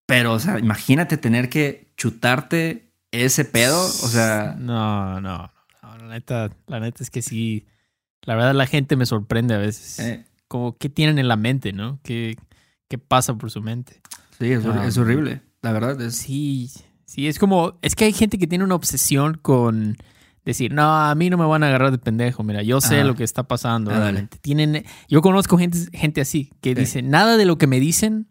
Pero, 0.04 0.34
o 0.34 0.40
sea, 0.40 0.58
imagínate 0.58 1.16
tener 1.16 1.48
que 1.48 1.94
chutarte 1.96 2.92
ese 3.12 3.46
pedo, 3.46 3.82
o 3.82 4.08
sea... 4.08 4.56
No, 4.58 5.22
no, 5.22 5.50
no, 5.82 5.96
la 5.96 6.06
neta, 6.06 6.50
la 6.66 6.80
neta 6.80 7.02
es 7.02 7.08
que 7.08 7.22
sí 7.22 7.66
la 8.22 8.34
verdad, 8.34 8.54
la 8.54 8.66
gente 8.66 8.96
me 8.96 9.06
sorprende 9.06 9.54
a 9.54 9.58
veces. 9.58 9.98
Eh. 9.98 10.24
Como, 10.48 10.76
¿qué 10.76 10.88
tienen 10.88 11.18
en 11.18 11.28
la 11.28 11.36
mente, 11.36 11.72
no? 11.72 12.00
¿Qué, 12.02 12.36
qué 12.88 12.98
pasa 12.98 13.34
por 13.34 13.50
su 13.50 13.62
mente? 13.62 14.00
Sí, 14.38 14.52
es, 14.52 14.64
es 14.64 14.98
ah. 14.98 15.00
horrible. 15.00 15.42
La 15.62 15.72
verdad 15.72 16.00
es. 16.00 16.16
Sí, 16.16 16.70
sí, 17.04 17.28
es 17.28 17.38
como. 17.38 17.78
Es 17.82 17.94
que 17.94 18.04
hay 18.04 18.12
gente 18.12 18.38
que 18.38 18.46
tiene 18.46 18.64
una 18.64 18.74
obsesión 18.74 19.38
con 19.40 19.96
decir, 20.44 20.72
no, 20.72 20.94
a 20.94 21.14
mí 21.14 21.30
no 21.30 21.36
me 21.36 21.44
van 21.44 21.62
a 21.62 21.68
agarrar 21.68 21.90
de 21.90 21.98
pendejo. 21.98 22.42
Mira, 22.42 22.62
yo 22.62 22.80
sé 22.80 23.04
lo 23.04 23.14
que 23.14 23.24
está 23.24 23.44
pasando. 23.44 23.90
Ah, 23.92 24.12
Tienen, 24.40 24.84
yo 25.08 25.22
conozco 25.22 25.58
gente, 25.58 25.78
gente 25.92 26.20
así 26.20 26.52
que 26.60 26.74
dice, 26.74 27.02
nada 27.02 27.36
de 27.36 27.44
lo 27.44 27.58
que 27.58 27.66
me 27.66 27.80
dicen 27.80 28.26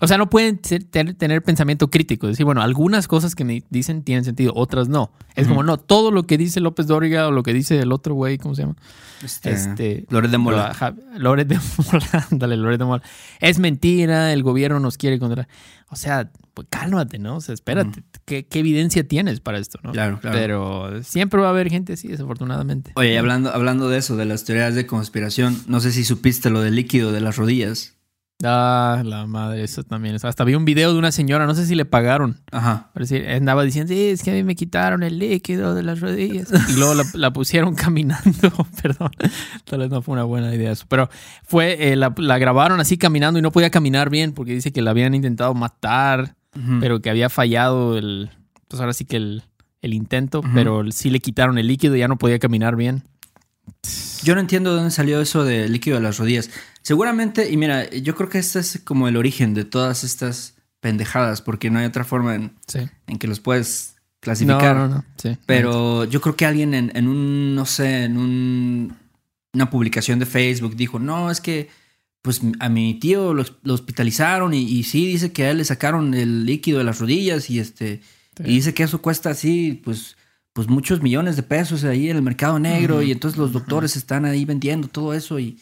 o 0.00 0.06
sea, 0.06 0.16
no 0.16 0.30
pueden 0.30 0.58
tener, 0.58 1.42
pensamiento 1.42 1.90
crítico. 1.90 2.28
Decir, 2.28 2.44
bueno, 2.44 2.62
algunas 2.62 3.08
cosas 3.08 3.34
que 3.34 3.44
me 3.44 3.64
dicen 3.68 4.02
tienen 4.02 4.24
sentido, 4.24 4.52
otras 4.54 4.88
no. 4.88 5.10
Es 5.34 5.48
como, 5.48 5.62
no, 5.62 5.76
todo 5.76 6.10
lo 6.10 6.26
que 6.26 6.38
dice 6.38 6.60
López 6.60 6.86
Dóriga 6.86 7.26
o 7.26 7.32
lo 7.32 7.42
que 7.42 7.52
dice 7.52 7.80
el 7.80 7.92
otro 7.92 8.14
güey, 8.14 8.38
¿cómo 8.38 8.54
se 8.54 8.62
llama? 8.62 8.76
Este, 9.22 9.50
este 9.50 10.06
de 10.10 10.38
Mola. 10.38 10.94
Loret 11.16 11.48
de 11.48 11.58
Mola, 11.58 12.26
dale, 12.30 12.56
Loret 12.56 12.78
de 12.78 12.84
Mola. 12.84 13.02
Es 13.40 13.58
mentira, 13.58 14.32
el 14.32 14.42
gobierno 14.42 14.78
nos 14.78 14.96
quiere 14.96 15.18
contra. 15.18 15.48
O 15.90 15.96
sea, 15.96 16.30
pues 16.54 16.68
cálmate, 16.70 17.18
¿no? 17.18 17.36
O 17.36 17.40
sea, 17.40 17.54
espérate, 17.54 18.02
¿qué, 18.24 18.46
evidencia 18.52 19.06
tienes 19.06 19.40
para 19.40 19.58
esto, 19.58 19.80
no? 19.82 19.92
Claro, 19.92 20.20
claro. 20.20 20.36
Pero 20.38 21.02
siempre 21.02 21.40
va 21.40 21.48
a 21.48 21.50
haber 21.50 21.70
gente 21.70 21.94
así, 21.94 22.08
desafortunadamente. 22.08 22.92
Oye, 22.94 23.18
hablando, 23.18 23.52
hablando 23.52 23.88
de 23.88 23.98
eso, 23.98 24.16
de 24.16 24.26
las 24.26 24.44
teorías 24.44 24.74
de 24.74 24.86
conspiración, 24.86 25.60
no 25.66 25.80
sé 25.80 25.90
si 25.90 26.04
supiste 26.04 26.50
lo 26.50 26.60
del 26.60 26.76
líquido 26.76 27.10
de 27.10 27.20
las 27.20 27.36
rodillas. 27.36 27.97
Ah, 28.44 29.02
la 29.04 29.26
madre, 29.26 29.64
eso 29.64 29.82
también. 29.82 30.16
Hasta 30.22 30.44
vi 30.44 30.54
un 30.54 30.64
video 30.64 30.92
de 30.92 30.98
una 30.98 31.10
señora, 31.10 31.44
no 31.46 31.56
sé 31.56 31.66
si 31.66 31.74
le 31.74 31.84
pagaron. 31.84 32.36
Ajá. 32.52 32.90
Pero 32.94 33.04
sí, 33.04 33.16
andaba 33.16 33.64
diciendo, 33.64 33.92
sí, 33.92 34.10
es 34.10 34.22
que 34.22 34.30
a 34.30 34.34
mí 34.34 34.44
me 34.44 34.54
quitaron 34.54 35.02
el 35.02 35.18
líquido 35.18 35.74
de 35.74 35.82
las 35.82 36.00
rodillas. 36.00 36.48
Y 36.68 36.76
luego 36.78 36.94
la, 36.94 37.04
la 37.14 37.32
pusieron 37.32 37.74
caminando. 37.74 38.52
Perdón, 38.82 39.10
tal 39.64 39.80
vez 39.80 39.90
no 39.90 40.02
fue 40.02 40.12
una 40.12 40.22
buena 40.22 40.54
idea 40.54 40.70
eso. 40.70 40.86
Pero 40.88 41.10
fue, 41.42 41.92
eh, 41.92 41.96
la, 41.96 42.14
la 42.16 42.38
grabaron 42.38 42.78
así 42.78 42.96
caminando 42.96 43.40
y 43.40 43.42
no 43.42 43.50
podía 43.50 43.70
caminar 43.70 44.08
bien 44.08 44.32
porque 44.32 44.52
dice 44.52 44.72
que 44.72 44.82
la 44.82 44.90
habían 44.92 45.14
intentado 45.14 45.52
matar, 45.54 46.36
pero 46.80 47.00
que 47.00 47.08
había 47.08 47.28
fallado 47.28 47.96
el, 47.96 48.30
pues 48.66 48.80
ahora 48.80 48.92
sí 48.92 49.04
que 49.04 49.16
el, 49.16 49.42
el 49.80 49.94
intento, 49.94 50.42
pero 50.54 50.90
sí 50.90 51.08
le 51.08 51.20
quitaron 51.20 51.56
el 51.56 51.68
líquido 51.68 51.94
y 51.94 52.00
ya 52.00 52.08
no 52.08 52.18
podía 52.18 52.40
caminar 52.40 52.74
bien. 52.74 53.04
Yo 54.22 54.34
no 54.34 54.40
entiendo 54.40 54.70
de 54.70 54.76
dónde 54.76 54.90
salió 54.90 55.20
eso 55.20 55.44
de 55.44 55.68
líquido 55.68 55.96
de 55.96 56.02
las 56.02 56.18
rodillas. 56.18 56.50
Seguramente, 56.82 57.50
y 57.50 57.56
mira, 57.56 57.88
yo 57.90 58.14
creo 58.14 58.28
que 58.28 58.38
este 58.38 58.58
es 58.60 58.80
como 58.84 59.08
el 59.08 59.16
origen 59.16 59.54
de 59.54 59.64
todas 59.64 60.04
estas 60.04 60.54
pendejadas, 60.80 61.42
porque 61.42 61.70
no 61.70 61.78
hay 61.78 61.86
otra 61.86 62.04
forma 62.04 62.34
en, 62.34 62.52
Sí. 62.66 62.80
en 63.06 63.18
que 63.18 63.26
los 63.26 63.40
puedes 63.40 63.94
No, 63.94 64.00
clasificar. 64.20 64.76
no, 64.76 64.88
no. 64.88 65.04
Sí. 65.16 65.36
Pero 65.46 66.04
yo 66.04 66.20
creo 66.20 66.36
que 66.36 66.46
alguien 66.46 66.74
en, 66.74 66.90
en 66.94 67.08
un, 67.08 67.54
no 67.54 67.66
sé, 67.66 68.04
en 68.04 68.16
un, 68.16 68.96
una 69.52 69.70
publicación 69.70 70.18
de 70.18 70.26
Facebook 70.26 70.76
dijo, 70.76 70.98
no, 70.98 71.30
es 71.30 71.40
que 71.40 71.68
pues 72.22 72.40
a 72.58 72.68
mi 72.68 72.94
tío 72.94 73.32
lo, 73.32 73.44
lo 73.62 73.74
hospitalizaron 73.74 74.52
y, 74.52 74.62
y 74.62 74.82
sí 74.82 75.06
dice 75.06 75.32
que 75.32 75.44
a 75.44 75.50
él 75.52 75.58
le 75.58 75.64
sacaron 75.64 76.12
el 76.14 76.44
líquido 76.44 76.78
de 76.78 76.84
las 76.84 76.98
rodillas 76.98 77.48
y 77.50 77.58
este 77.60 78.00
Sí. 78.36 78.42
y 78.46 78.54
dice 78.54 78.72
que 78.74 78.84
eso 78.84 79.00
cuesta 79.02 79.30
así, 79.30 79.80
pues, 79.84 80.16
pues 80.58 80.66
muchos 80.68 81.00
millones 81.02 81.36
de 81.36 81.44
pesos 81.44 81.84
ahí 81.84 82.10
en 82.10 82.16
el 82.16 82.22
mercado 82.22 82.58
negro 82.58 83.00
y 83.00 83.12
entonces 83.12 83.38
los 83.38 83.52
doctores 83.52 83.94
están 83.94 84.24
ahí 84.24 84.44
vendiendo 84.44 84.88
todo 84.88 85.14
eso 85.14 85.38
y, 85.38 85.56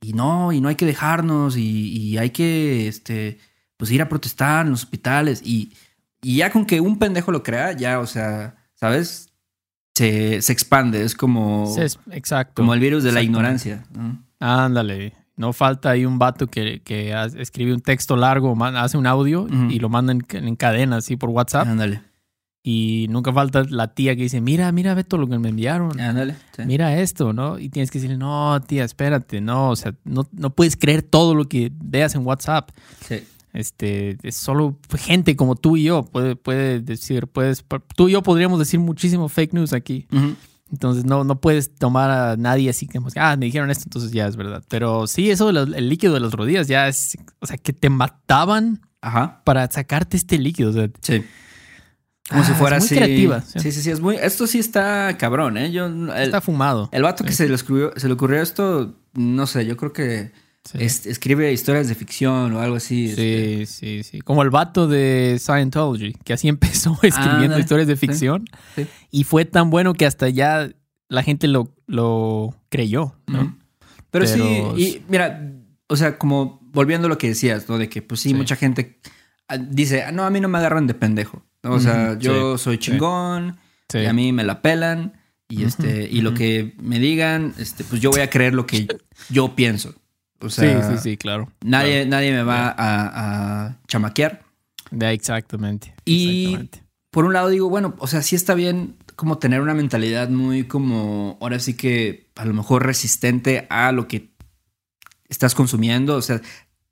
y 0.00 0.14
no, 0.14 0.50
y 0.50 0.60
no 0.60 0.66
hay 0.68 0.74
que 0.74 0.84
dejarnos 0.84 1.56
y, 1.56 1.62
y 1.96 2.18
hay 2.18 2.30
que, 2.30 2.88
este, 2.88 3.38
pues 3.76 3.92
ir 3.92 4.02
a 4.02 4.08
protestar 4.08 4.64
en 4.66 4.72
los 4.72 4.82
hospitales 4.82 5.42
y, 5.44 5.70
y 6.20 6.38
ya 6.38 6.50
con 6.50 6.66
que 6.66 6.80
un 6.80 6.98
pendejo 6.98 7.30
lo 7.30 7.44
crea, 7.44 7.70
ya, 7.70 8.00
o 8.00 8.06
sea, 8.08 8.56
¿sabes? 8.74 9.28
Se, 9.94 10.42
se 10.42 10.52
expande, 10.52 11.04
es 11.04 11.14
como, 11.14 11.72
es- 11.78 12.00
exacto. 12.10 12.54
como 12.62 12.74
el 12.74 12.80
virus 12.80 13.04
de 13.04 13.12
la 13.12 13.22
ignorancia. 13.22 13.84
¿no? 13.94 14.24
Ándale. 14.40 15.12
No 15.36 15.52
falta 15.52 15.90
ahí 15.90 16.04
un 16.04 16.18
vato 16.18 16.48
que, 16.48 16.82
que 16.82 17.14
escribe 17.38 17.72
un 17.72 17.80
texto 17.80 18.16
largo, 18.16 18.56
hace 18.76 18.98
un 18.98 19.06
audio 19.06 19.46
y 19.70 19.78
lo 19.78 19.88
manda 19.88 20.12
en, 20.12 20.24
en 20.30 20.56
cadena 20.56 20.96
así 20.96 21.16
por 21.16 21.30
WhatsApp. 21.30 21.68
Ándale, 21.68 22.02
Y 22.64 23.06
nunca 23.10 23.32
falta 23.32 23.64
la 23.68 23.92
tía 23.92 24.14
que 24.14 24.22
dice, 24.22 24.40
mira, 24.40 24.70
mira, 24.70 24.94
ve 24.94 25.02
todo 25.02 25.20
lo 25.20 25.28
que 25.28 25.36
me 25.38 25.48
enviaron. 25.48 25.98
ándale. 25.98 26.36
sí. 26.56 26.62
Mira 26.64 26.96
esto, 27.00 27.32
¿no? 27.32 27.58
Y 27.58 27.68
tienes 27.70 27.90
que 27.90 27.98
decirle, 27.98 28.18
no, 28.18 28.60
tía, 28.62 28.84
espérate, 28.84 29.40
no, 29.40 29.70
o 29.70 29.76
sea, 29.76 29.94
no, 30.04 30.28
no 30.32 30.50
puedes 30.54 30.76
creer 30.76 31.02
todo 31.02 31.34
lo 31.34 31.48
que 31.48 31.72
veas 31.74 32.14
en 32.14 32.24
WhatsApp. 32.24 32.70
Sí. 33.04 33.24
Este, 33.52 34.16
es 34.22 34.36
solo 34.36 34.78
gente 34.96 35.34
como 35.36 35.56
tú 35.56 35.76
y 35.76 35.82
yo 35.84 36.04
puede, 36.04 36.36
puede 36.36 36.80
decir, 36.80 37.26
puedes, 37.26 37.64
tú 37.96 38.08
y 38.08 38.12
yo 38.12 38.22
podríamos 38.22 38.58
decir 38.58 38.78
muchísimo 38.80 39.28
fake 39.28 39.52
news 39.54 39.72
aquí. 39.72 40.06
Entonces 40.70 41.04
no, 41.04 41.22
no 41.24 41.38
puedes 41.40 41.74
tomar 41.74 42.10
a 42.10 42.36
nadie 42.36 42.70
así 42.70 42.86
como, 42.86 43.08
ah, 43.16 43.36
me 43.36 43.44
dijeron 43.46 43.70
esto, 43.70 43.84
entonces 43.86 44.10
ya 44.12 44.26
es 44.26 44.36
verdad. 44.36 44.62
Pero 44.68 45.06
sí, 45.06 45.30
eso 45.30 45.52
del 45.52 45.88
líquido 45.88 46.14
de 46.14 46.20
las 46.20 46.32
rodillas 46.32 46.66
ya 46.68 46.88
es, 46.88 47.18
o 47.40 47.46
sea, 47.46 47.58
que 47.58 47.74
te 47.74 47.90
mataban 47.90 48.80
Ajá. 49.02 49.42
para 49.44 49.70
sacarte 49.70 50.16
este 50.16 50.38
líquido. 50.38 50.70
O 50.70 50.72
sea, 50.72 50.88
Sí. 51.02 51.22
Como 52.32 52.42
Ah, 52.42 52.46
si 52.46 52.52
es 52.52 52.58
fuera 52.58 52.78
muy 52.78 52.86
así. 52.86 52.94
creativa, 52.96 53.40
sí. 53.42 53.60
Sí, 53.60 53.72
sí, 53.72 53.82
sí. 53.82 53.90
Es 53.90 54.00
muy, 54.00 54.16
esto 54.16 54.46
sí 54.46 54.58
está 54.58 55.16
cabrón, 55.18 55.56
¿eh? 55.56 55.70
Yo, 55.70 55.86
el, 55.86 56.10
está 56.16 56.40
fumado. 56.40 56.88
el 56.92 57.02
vato 57.02 57.24
que 57.24 57.32
se 57.32 57.48
le, 57.48 57.54
escribió, 57.54 57.92
se 57.96 58.08
le 58.08 58.14
ocurrió 58.14 58.42
esto, 58.42 58.96
no 59.14 59.46
sé, 59.46 59.64
yo 59.66 59.76
creo 59.76 59.92
que 59.92 60.32
Sí. 60.64 60.78
es- 60.80 61.06
escribe 61.06 61.52
historias 61.52 61.88
de 61.88 61.96
ficción 61.96 62.52
o 62.54 62.60
algo 62.60 62.76
así. 62.76 63.06
este. 63.10 63.66
Sí, 63.66 64.02
sí, 64.02 64.02
sí. 64.04 64.20
Como 64.20 64.42
el 64.42 64.50
vato 64.50 64.86
de 64.86 65.36
Scientology, 65.40 66.12
que 66.24 66.32
así 66.34 66.46
empezó 66.86 66.96
escribiendo 67.02 67.58
historias 67.58 67.88
de 67.88 67.96
ficción. 67.96 68.44
Sí. 68.76 68.86
Y 69.10 69.24
fue 69.24 69.44
tan 69.44 69.70
bueno 69.70 69.92
que 69.94 70.06
hasta 70.06 70.28
ya 70.28 70.70
la 71.08 71.22
gente 71.24 71.48
lo, 71.48 71.74
lo 71.86 72.54
creyó, 72.68 73.16
¿no? 73.26 73.58
Pero, 74.12 74.26
sí, 74.26 74.40
y 74.76 75.02
mira, 75.08 75.52
o 75.88 75.96
sea, 75.96 76.16
como 76.16 76.60
volviendo 76.72 77.06
a 77.06 77.08
lo 77.08 77.18
que 77.18 77.28
decías, 77.28 77.68
¿no? 77.68 77.76
De 77.76 77.88
que, 77.88 78.00
pues 78.02 78.20
sí, 78.20 78.28
Sí. 78.30 78.34
mucha 78.34 78.54
gente 78.56 79.00
ah, 79.48 79.58
dice, 79.58 80.02
"Ah, 80.04 80.12
no, 80.12 80.22
a 80.24 80.30
mí 80.30 80.40
no 80.40 80.48
me 80.48 80.58
agarran 80.58 80.86
de 80.86 80.94
pendejo. 80.94 81.42
O 81.64 81.78
sea, 81.80 82.18
yo 82.18 82.58
sí, 82.58 82.64
soy 82.64 82.78
chingón 82.78 83.56
Sí. 83.88 83.98
y 83.98 84.06
a 84.06 84.12
mí 84.12 84.32
me 84.32 84.42
la 84.44 84.62
pelan 84.62 85.12
y, 85.48 85.64
este, 85.64 86.08
y 86.10 86.22
lo 86.22 86.32
que 86.34 86.74
me 86.80 86.98
digan, 86.98 87.54
este, 87.58 87.84
pues 87.84 88.00
yo 88.00 88.10
voy 88.10 88.20
a 88.22 88.30
creer 88.30 88.54
lo 88.54 88.66
que 88.66 88.88
yo 89.28 89.54
pienso. 89.54 89.94
O 90.40 90.48
sea, 90.48 90.82
sí, 90.82 90.96
sí, 90.96 91.02
sí, 91.10 91.16
claro. 91.18 91.52
Nadie, 91.64 92.06
nadie 92.06 92.32
me 92.32 92.42
va 92.42 92.68
a, 92.68 93.66
a 93.66 93.78
chamaquear. 93.86 94.42
Ya, 94.90 95.12
exactamente. 95.12 95.94
Y- 96.04 96.44
exactamente. 96.44 96.82
Por 97.10 97.26
un 97.26 97.34
lado 97.34 97.50
digo, 97.50 97.68
bueno, 97.68 97.94
o 97.98 98.06
sea, 98.06 98.22
sí 98.22 98.34
está 98.34 98.54
bien 98.54 98.96
como 99.14 99.36
tener 99.36 99.60
una 99.60 99.74
mentalidad 99.74 100.30
muy 100.30 100.64
como, 100.64 101.36
ahora 101.42 101.58
sí 101.58 101.74
que 101.74 102.30
a 102.34 102.46
lo 102.46 102.54
mejor 102.54 102.86
resistente 102.86 103.66
a 103.68 103.92
lo 103.92 104.08
que 104.08 104.30
estás 105.28 105.54
consumiendo. 105.54 106.16
O 106.16 106.22
sea, 106.22 106.40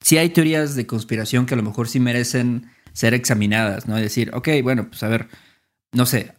sí 0.03 0.19
hay 0.19 0.29
teorías 0.29 0.75
de 0.75 0.87
conspiración 0.87 1.47
que 1.47 1.55
a 1.55 1.57
lo 1.57 1.63
mejor 1.63 1.89
sí 1.89 1.99
merecen 2.01 2.71
ser 2.93 3.15
examinadas, 3.15 3.87
¿no? 3.89 3.97
Es 3.97 4.03
decir, 4.03 4.31
ok, 4.35 4.49
bueno, 4.63 4.89
pues 4.89 5.03
a 5.03 5.09
ver, 5.09 5.29
no 5.93 6.07
sé, 6.07 6.33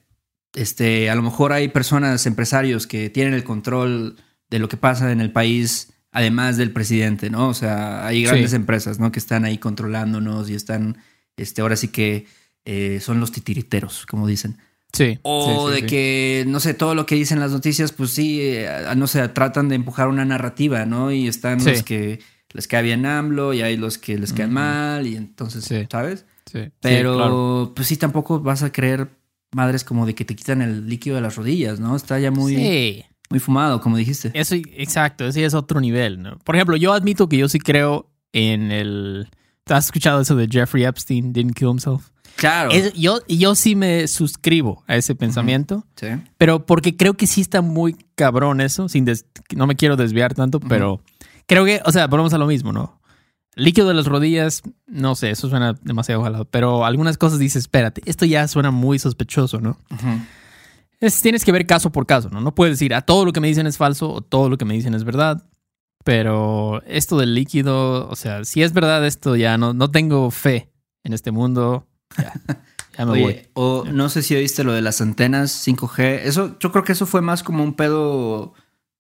este, 0.53 1.10
a 1.10 1.15
lo 1.15 1.22
mejor 1.22 1.53
hay 1.53 1.70
personas, 1.70 2.25
empresarios 2.25 2.88
que 2.88 3.10
tienen 3.10 3.34
el 3.34 3.43
control 3.43 4.17
de 4.50 4.60
lo 4.60 4.67
que 4.67 4.77
pasa 4.77 5.12
en 5.12 5.22
el 5.22 5.31
país, 5.31 5.93
además 6.12 6.58
del 6.58 6.72
presidente, 6.72 7.29
¿no? 7.29 7.48
O 7.50 7.53
sea, 7.53 8.05
hay 8.05 8.24
grandes 8.24 8.50
Sí. 8.51 8.55
empresas, 8.58 9.00
¿no? 9.00 9.12
Que 9.12 9.20
están 9.20 9.46
ahí 9.46 9.58
controlándonos 9.58 10.50
y 10.50 10.55
están, 10.55 10.98
este, 11.38 11.62
ahora 11.62 11.75
sí 11.77 11.88
que 11.88 12.25
eh, 12.65 13.00
son 13.01 13.20
los 13.20 13.31
titiriteros, 13.31 14.05
como 14.05 14.27
dicen. 14.27 14.58
Sí. 14.93 15.17
O 15.24 15.70
sí, 15.72 15.75
sí, 15.77 15.81
de 15.81 15.88
que, 15.88 16.43
no 16.48 16.60
sé, 16.60 16.74
todo 16.74 16.93
lo 16.96 17.05
que 17.05 17.15
dicen 17.15 17.39
las 17.39 17.51
noticias, 17.51 17.93
pues 17.93 18.12
sí, 18.12 18.39
eh, 18.41 18.67
no 18.98 19.08
sé, 19.08 19.25
tratan 19.29 19.70
de 19.70 19.75
empujar 19.75 20.10
una 20.10 20.25
narrativa, 20.25 20.86
¿no? 20.86 21.12
Y 21.12 21.27
están 21.27 21.63
los 21.63 21.81
que 21.84 22.20
les 22.53 22.67
cae 22.67 22.84
bien 22.84 23.05
AMLO 23.05 23.53
y 23.53 23.62
hay 23.62 23.77
los 23.77 23.98
que 23.98 24.17
les 24.17 24.34
caen 24.34 24.51
mal 24.51 25.08
y 25.08 25.15
entonces, 25.15 25.63
Sí. 25.63 25.88
¿sabes? 25.89 26.25
Sí, 26.45 26.60
sí, 26.63 26.71
Pero, 26.81 27.15
claro. 27.15 27.74
pues 27.75 27.88
sí, 27.88 27.98
tampoco 27.98 28.39
vas 28.39 28.63
a 28.63 28.71
creer 28.71 29.10
madres 29.53 29.83
como 29.83 30.05
de 30.05 30.15
que 30.15 30.25
te 30.25 30.36
quitan 30.36 30.62
el 30.62 30.88
líquido 30.88 31.15
de 31.15 31.21
las 31.21 31.36
rodillas, 31.36 31.79
¿no? 31.79 31.95
Está 31.95 32.19
ya 32.19 32.31
muy, 32.31 32.55
Sí. 32.55 33.03
muy 33.29 33.39
fumado, 33.39 33.81
como 33.81 33.98
dijiste. 33.98 34.31
Eso, 34.33 34.55
exacto, 34.55 35.25
ese 35.27 35.43
es 35.45 35.53
otro 35.53 35.79
nivel, 35.81 36.21
¿no? 36.21 36.38
Por 36.39 36.55
ejemplo, 36.55 36.75
yo 36.77 36.93
admito 36.93 37.27
que 37.29 37.38
yo 37.38 37.48
sí 37.50 37.60
creo 37.60 38.10
en 38.33 38.71
el... 38.71 39.27
¿Te 39.65 39.74
has 39.74 39.86
escuchado 39.86 40.21
eso 40.21 40.36
de 40.36 40.48
Jeffrey 40.50 40.83
Epstein 40.86 41.33
didn't 41.33 41.53
kill 41.55 41.69
himself? 41.69 42.10
Claro. 42.38 42.71
Es- 42.71 42.93
yo, 42.93 43.19
yo 43.27 43.53
sí 43.55 43.75
me 43.75 44.07
suscribo 44.07 44.83
a 44.88 44.95
ese 44.95 45.15
pensamiento, 45.15 45.86
Sí. 45.98 46.07
pero 46.38 46.65
porque 46.65 46.95
creo 46.95 47.13
que 47.15 47.27
sí 47.27 47.41
está 47.41 47.62
muy 47.62 47.95
cabrón 48.15 48.62
eso, 48.62 48.88
sin 48.89 49.05
des- 49.05 49.25
no 49.55 49.67
me 49.67 49.75
quiero 49.75 49.98
desviar 49.98 50.33
tanto, 50.33 50.60
pero 50.62 51.01
creo 51.45 51.65
que, 51.65 51.81
o 51.86 51.91
sea, 51.91 52.07
volvemos 52.07 52.33
a 52.33 52.38
lo 52.38 52.48
mismo, 52.48 52.71
¿no? 52.71 53.00
Líquido 53.55 53.88
de 53.89 53.93
las 53.93 54.05
rodillas, 54.05 54.62
no 54.88 55.13
sé, 55.15 55.29
eso 55.31 55.50
suena 55.50 55.74
demasiado 55.81 56.24
jalado, 56.24 56.46
pero 56.46 56.86
algunas 56.86 57.17
cosas 57.17 57.38
dices, 57.39 57.63
espérate, 57.63 58.01
esto 58.05 58.25
ya 58.25 58.48
suena 58.48 58.72
muy 58.72 58.98
sospechoso, 58.98 59.60
¿no? 59.60 59.77
Es- 61.00 61.22
tienes 61.22 61.43
que 61.43 61.51
ver 61.51 61.65
caso 61.65 61.91
por 61.91 62.05
caso, 62.05 62.29
¿no? 62.29 62.39
No 62.41 62.55
puedes 62.55 62.74
decir, 62.75 62.93
a 62.93 63.01
todo 63.01 63.25
lo 63.25 63.34
que 63.34 63.39
me 63.41 63.48
dicen 63.48 63.67
es 63.67 63.77
falso 63.77 64.10
o 64.12 64.22
todo 64.22 64.50
lo 64.50 64.58
que 64.58 64.65
me 64.65 64.74
dicen 64.74 64.93
es 64.93 65.03
verdad. 65.03 65.43
Pero 66.03 66.81
esto 66.88 67.17
del 67.17 67.36
líquido, 67.36 68.08
o 68.10 68.15
sea, 68.15 68.43
si 68.43 68.63
es 68.63 68.74
verdad 68.74 69.05
esto, 69.05 69.36
ya 69.36 69.58
no, 69.58 69.74
no 69.74 69.91
tengo 69.91 70.31
fe 70.31 70.72
en 71.03 71.13
este 71.13 71.31
mundo. 71.31 71.88
Ya, 72.17 72.34
ya 72.98 73.05
me 73.05 73.12
Oye, 73.12 73.22
voy. 73.24 73.41
o 73.53 73.84
no 73.91 74.10
sé 74.10 74.24
si 74.24 74.34
oíste 74.36 74.63
lo 74.63 74.74
de 74.74 74.81
las 74.81 75.01
antenas 75.01 75.51
5G. 75.67 76.22
Eso, 76.24 76.58
yo 76.60 76.72
creo 76.72 76.84
que 76.84 76.93
eso 76.93 77.05
fue 77.05 77.22
más 77.22 77.43
como 77.43 77.63
un 77.63 77.74
pedo 77.75 78.53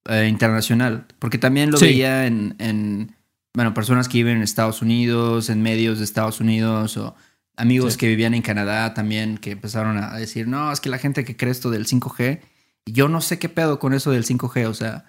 eh, 0.09 0.27
internacional. 0.29 1.05
Porque 1.19 1.37
también 1.39 1.71
lo 1.71 1.77
Sí. 1.77 1.85
veía 1.85 2.27
en, 2.27 2.55
en, 2.59 3.15
bueno, 3.53 3.73
personas 3.73 4.07
que 4.07 4.17
viven 4.19 4.37
en 4.37 4.43
Estados 4.43 4.81
Unidos, 4.81 5.49
en 5.49 5.61
medios 5.61 5.97
de 5.99 6.05
Estados 6.05 6.39
Unidos, 6.39 6.95
o 6.97 7.15
amigos 7.57 7.93
Sí. 7.93 7.99
que 7.99 8.07
vivían 8.07 8.33
en 8.33 8.41
Canadá 8.41 8.93
también, 8.93 9.37
que 9.37 9.51
empezaron 9.51 9.97
a 9.97 10.15
decir, 10.17 10.47
no, 10.47 10.71
es 10.71 10.79
que 10.79 10.89
la 10.89 10.97
gente 10.97 11.25
que 11.25 11.35
cree 11.35 11.51
esto 11.51 11.69
del 11.69 11.85
5G, 11.85 12.39
y 12.85 12.93
yo 12.93 13.07
no 13.09 13.21
sé 13.21 13.39
qué 13.39 13.49
pedo 13.49 13.77
con 13.79 13.93
eso 13.93 14.11
del 14.11 14.25
5G, 14.25 14.65
o 14.67 14.73
sea, 14.73 15.05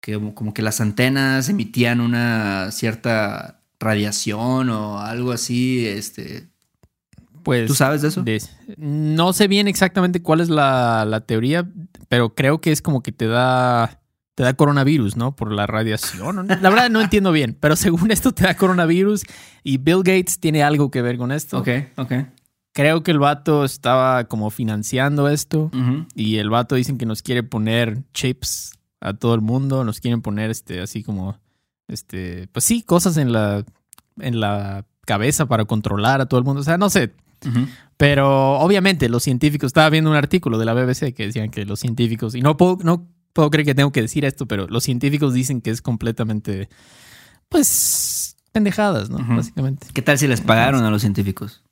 que 0.00 0.14
como, 0.14 0.34
como 0.34 0.54
que 0.54 0.62
las 0.62 0.80
antenas 0.80 1.48
emitían 1.48 2.00
una 2.00 2.70
cierta 2.72 3.60
radiación 3.78 4.70
o 4.70 4.98
algo 4.98 5.32
así, 5.32 5.86
este... 5.86 6.48
Pues, 7.44 7.66
¿Tú 7.66 7.74
sabes 7.74 8.02
de 8.02 8.08
eso? 8.08 8.22
de- 8.22 8.40
no 8.76 9.32
sé 9.32 9.48
bien 9.48 9.66
exactamente 9.68 10.22
cuál 10.22 10.40
es 10.40 10.48
la, 10.48 11.04
la 11.04 11.20
teoría, 11.22 11.68
pero 12.08 12.34
creo 12.36 12.60
que 12.60 12.70
es 12.70 12.80
como 12.82 13.02
que 13.02 13.10
te 13.10 13.26
da, 13.26 14.00
te 14.42 14.46
da 14.46 14.54
coronavirus, 14.54 15.16
¿no? 15.16 15.36
Por 15.36 15.52
la 15.52 15.68
radiación. 15.68 16.48
La 16.48 16.68
verdad 16.68 16.90
no 16.90 17.00
entiendo 17.00 17.30
bien, 17.30 17.56
pero 17.60 17.76
según 17.76 18.10
esto 18.10 18.32
te 18.32 18.42
da 18.42 18.56
coronavirus 18.56 19.22
y 19.62 19.78
Bill 19.78 19.98
Gates 19.98 20.40
tiene 20.40 20.64
algo 20.64 20.90
que 20.90 21.00
ver 21.00 21.16
con 21.16 21.30
esto. 21.30 21.58
Ok, 21.58 21.68
ok. 21.96 22.12
Creo 22.72 23.04
que 23.04 23.12
el 23.12 23.20
vato 23.20 23.64
estaba 23.64 24.24
como 24.24 24.50
financiando 24.50 25.28
esto. 25.28 25.70
Y 26.16 26.38
el 26.38 26.50
vato 26.50 26.74
dicen 26.74 26.98
que 26.98 27.06
nos 27.06 27.22
quiere 27.22 27.44
poner 27.44 28.02
chips 28.14 28.72
a 29.00 29.14
todo 29.14 29.36
el 29.36 29.42
mundo, 29.42 29.84
nos 29.84 30.00
quieren 30.00 30.22
poner 30.22 30.50
este 30.50 30.80
así 30.80 31.04
como 31.04 31.38
este, 31.86 32.48
pues 32.50 32.64
sí, 32.64 32.82
cosas 32.82 33.18
en 33.18 33.30
la 33.30 33.64
en 34.18 34.40
la 34.40 34.86
cabeza 35.04 35.46
para 35.46 35.66
controlar 35.66 36.20
a 36.20 36.26
todo 36.26 36.38
el 36.38 36.44
mundo. 36.44 36.62
O 36.62 36.64
sea, 36.64 36.78
no 36.78 36.90
sé. 36.90 37.12
Pero 37.96 38.58
obviamente 38.58 39.08
los 39.08 39.22
científicos, 39.22 39.68
estaba 39.68 39.88
viendo 39.88 40.10
un 40.10 40.16
artículo 40.16 40.58
de 40.58 40.64
la 40.64 40.74
BBC 40.74 41.14
que 41.14 41.26
decían 41.26 41.50
que 41.50 41.64
los 41.64 41.78
científicos, 41.78 42.34
y 42.34 42.40
no 42.40 42.56
puedo, 42.56 42.78
no 42.82 43.06
puedo 43.32 43.50
creer 43.50 43.66
que 43.66 43.74
tengo 43.74 43.92
que 43.92 44.02
decir 44.02 44.24
esto, 44.24 44.46
pero 44.46 44.66
los 44.68 44.84
científicos 44.84 45.34
dicen 45.34 45.60
que 45.60 45.70
es 45.70 45.82
completamente, 45.82 46.68
pues, 47.48 48.36
pendejadas, 48.52 49.10
¿no? 49.10 49.18
Básicamente. 49.36 49.88
¿Qué 49.92 50.02
tal 50.02 50.18
si 50.18 50.26
les 50.26 50.40
pagaron 50.40 50.84
a 50.84 50.90
los 50.90 51.02
científicos? 51.02 51.62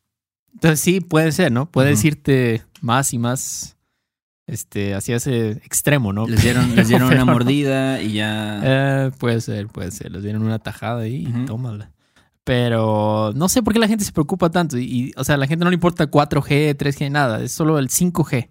Entonces 0.54 0.80
sí, 0.80 1.00
puede 1.00 1.32
ser, 1.32 1.52
¿no? 1.52 1.70
Puede 1.70 1.90
decirte 1.90 2.64
más 2.80 3.12
y 3.12 3.18
más 3.18 3.76
este, 4.46 4.94
hacia 4.94 5.16
ese 5.16 5.50
extremo, 5.50 6.12
¿no? 6.12 6.26
Les 6.26 6.42
dieron, 6.42 6.74
les 6.74 6.88
dieron 6.88 7.08
una 7.12 7.24
mordida 7.24 8.02
y 8.02 8.14
ya. 8.14 8.60
Eh, 8.62 9.10
puede 9.18 9.40
ser, 9.40 9.68
puede 9.68 9.90
ser. 9.92 10.10
Les 10.10 10.22
dieron 10.22 10.42
una 10.42 10.58
tajada 10.58 11.02
ahí 11.02 11.26
y 11.28 11.44
tómala. 11.46 11.92
Pero 12.42 13.32
no 13.36 13.48
sé 13.48 13.62
por 13.62 13.72
qué 13.72 13.78
la 13.78 13.86
gente 13.86 14.04
se 14.04 14.12
preocupa 14.12 14.50
tanto. 14.50 14.76
Y, 14.76 15.12
o 15.16 15.22
sea, 15.22 15.36
a 15.36 15.38
la 15.38 15.46
gente 15.46 15.64
no 15.64 15.70
le 15.70 15.74
importa 15.74 16.10
4G, 16.10 16.76
3G, 16.76 17.10
nada. 17.10 17.42
Es 17.42 17.52
solo 17.52 17.78
el 17.78 17.90
5G. 17.90 18.48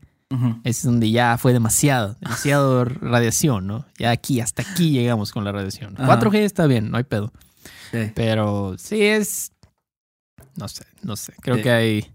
Es 0.63 0.83
donde 0.83 1.09
ya 1.09 1.37
fue 1.37 1.53
demasiado, 1.53 2.15
demasiado 2.21 2.85
radiación, 2.85 3.65
¿no? 3.65 3.85
Ya 3.97 4.11
aquí, 4.11 4.41
hasta 4.41 4.61
aquí 4.61 4.91
llegamos 4.91 5.31
con 5.31 5.43
la 5.43 5.51
radiación. 5.51 5.95
4G 5.95 6.35
está 6.35 6.67
bien, 6.67 6.91
no 6.91 6.97
hay 6.97 7.03
pedo. 7.03 7.33
Pero 8.13 8.75
sí 8.77 9.01
es. 9.03 9.51
No 10.55 10.67
sé, 10.67 10.85
no 11.01 11.15
sé. 11.15 11.33
Creo 11.41 11.61
que 11.61 11.71
hay 11.71 12.13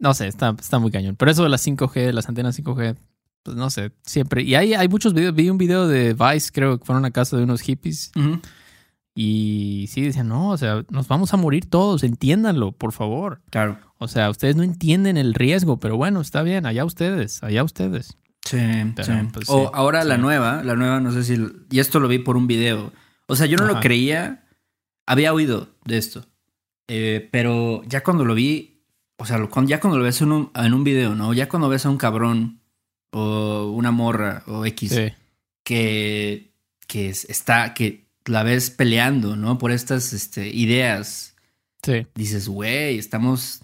no 0.00 0.14
sé, 0.14 0.28
está, 0.28 0.54
está 0.58 0.78
muy 0.78 0.90
cañón. 0.90 1.16
Pero 1.16 1.30
eso 1.30 1.42
de 1.42 1.48
las 1.48 1.66
5G, 1.66 2.12
las 2.12 2.28
antenas 2.28 2.58
5G, 2.58 2.96
pues 3.42 3.56
no 3.56 3.70
sé, 3.70 3.92
siempre. 4.02 4.42
Y 4.42 4.54
hay, 4.54 4.74
hay 4.74 4.88
muchos 4.88 5.14
videos. 5.14 5.34
Vi 5.34 5.50
un 5.50 5.58
video 5.58 5.88
de 5.88 6.14
Vice, 6.14 6.50
creo 6.52 6.78
que 6.78 6.84
fueron 6.84 7.04
a 7.04 7.10
casa 7.10 7.36
de 7.36 7.42
unos 7.42 7.60
hippies. 7.62 8.12
Y 9.14 9.86
sí, 9.88 10.02
decían, 10.02 10.28
no, 10.28 10.50
o 10.50 10.56
sea, 10.56 10.84
nos 10.90 11.08
vamos 11.08 11.34
a 11.34 11.36
morir 11.36 11.68
todos, 11.68 12.04
entiéndanlo, 12.04 12.72
por 12.72 12.92
favor. 12.92 13.40
Claro. 13.50 13.78
O 13.98 14.08
sea, 14.08 14.30
ustedes 14.30 14.56
no 14.56 14.62
entienden 14.62 15.16
el 15.16 15.34
riesgo, 15.34 15.78
pero 15.78 15.96
bueno, 15.96 16.20
está 16.20 16.42
bien, 16.42 16.66
allá 16.66 16.84
ustedes, 16.84 17.42
allá 17.42 17.64
ustedes. 17.64 18.16
Sí, 18.44 18.58
pues, 19.34 19.50
o 19.50 19.74
ahora 19.74 20.04
la 20.04 20.16
nueva, 20.16 20.62
la 20.62 20.74
nueva, 20.74 21.00
no 21.00 21.12
sé 21.12 21.24
si. 21.24 21.36
Y 21.70 21.80
esto 21.80 22.00
lo 22.00 22.08
vi 22.08 22.18
por 22.18 22.36
un 22.36 22.46
video. 22.46 22.92
O 23.26 23.36
sea, 23.36 23.46
yo 23.46 23.58
no 23.58 23.66
lo 23.66 23.80
creía. 23.80 24.46
Había 25.04 25.34
oído 25.34 25.68
de 25.84 25.98
esto. 25.98 26.24
Eh, 26.86 27.28
pero 27.30 27.82
ya 27.86 28.02
cuando 28.02 28.24
lo 28.24 28.34
vi, 28.34 28.82
o 29.18 29.26
sea, 29.26 29.38
ya 29.66 29.80
cuando 29.80 29.98
lo 29.98 30.04
ves 30.04 30.22
en 30.22 30.32
un, 30.32 30.50
en 30.54 30.72
un 30.72 30.84
video, 30.84 31.14
¿no? 31.14 31.34
Ya 31.34 31.48
cuando 31.48 31.68
ves 31.68 31.84
a 31.84 31.90
un 31.90 31.98
cabrón 31.98 32.60
o 33.10 33.72
una 33.74 33.90
morra 33.90 34.44
o 34.46 34.64
X 34.64 34.98
que, 35.62 36.54
que 36.86 37.10
está, 37.10 37.74
que 37.74 38.06
la 38.24 38.42
ves 38.42 38.70
peleando, 38.70 39.36
¿no? 39.36 39.58
Por 39.58 39.72
estas 39.72 40.14
este, 40.14 40.48
ideas. 40.48 41.34
Sí. 41.82 42.06
Dices, 42.14 42.48
güey, 42.48 42.98
estamos 42.98 43.62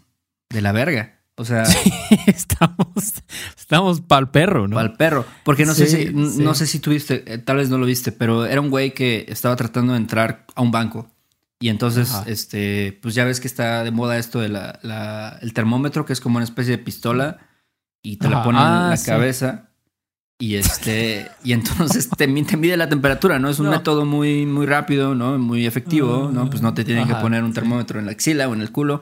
de 0.54 0.62
la 0.62 0.72
verga. 0.72 1.20
O 1.36 1.44
sea, 1.44 1.64
estamos, 2.26 3.14
estamos 3.58 4.00
pa'l 4.00 4.30
perro, 4.30 4.68
¿no? 4.68 4.76
Pa'l 4.76 4.96
perro. 4.96 5.26
Porque 5.42 5.66
no 5.66 5.74
sé 5.74 5.88
si, 5.88 6.14
no 6.14 6.54
sé 6.54 6.66
si 6.66 6.78
tuviste, 6.78 7.24
eh, 7.26 7.38
tal 7.38 7.56
vez 7.56 7.68
no 7.68 7.76
lo 7.76 7.86
viste, 7.86 8.12
pero 8.12 8.46
era 8.46 8.60
un 8.60 8.70
güey 8.70 8.94
que 8.94 9.26
estaba 9.28 9.56
tratando 9.56 9.94
de 9.94 9.98
entrar 9.98 10.46
a 10.54 10.62
un 10.62 10.70
banco. 10.70 11.10
Y 11.58 11.70
entonces, 11.70 12.12
este, 12.26 12.98
pues 13.02 13.14
ya 13.14 13.24
ves 13.24 13.40
que 13.40 13.48
está 13.48 13.84
de 13.84 13.90
moda 13.90 14.18
esto 14.18 14.38
de 14.38 14.48
la, 14.48 15.38
el 15.40 15.52
termómetro, 15.54 16.04
que 16.04 16.12
es 16.12 16.20
como 16.20 16.36
una 16.36 16.44
especie 16.44 16.76
de 16.76 16.82
pistola, 16.82 17.38
y 18.02 18.18
te 18.18 18.28
la 18.28 18.42
ponen 18.42 18.60
en 18.60 18.68
la 18.68 18.92
ah, 18.92 18.96
cabeza. 19.04 19.70
Y 20.38 20.56
este, 20.56 21.30
y 21.42 21.52
entonces 21.52 22.08
te, 22.10 22.26
mide 22.26 22.76
la 22.76 22.88
temperatura, 22.88 23.38
¿no? 23.38 23.48
Es 23.48 23.60
un 23.60 23.70
método 23.70 24.04
muy, 24.04 24.46
muy 24.46 24.66
rápido, 24.66 25.14
¿no? 25.14 25.38
Muy 25.38 25.66
efectivo, 25.66 26.30
¿no? 26.32 26.50
Pues 26.50 26.60
no 26.60 26.74
te 26.74 26.84
tienen 26.84 27.08
que 27.08 27.14
poner 27.14 27.42
un 27.42 27.54
termómetro 27.54 27.98
en 27.98 28.06
la 28.06 28.12
axila 28.12 28.48
o 28.48 28.54
en 28.54 28.60
el 28.60 28.70
culo. 28.70 29.00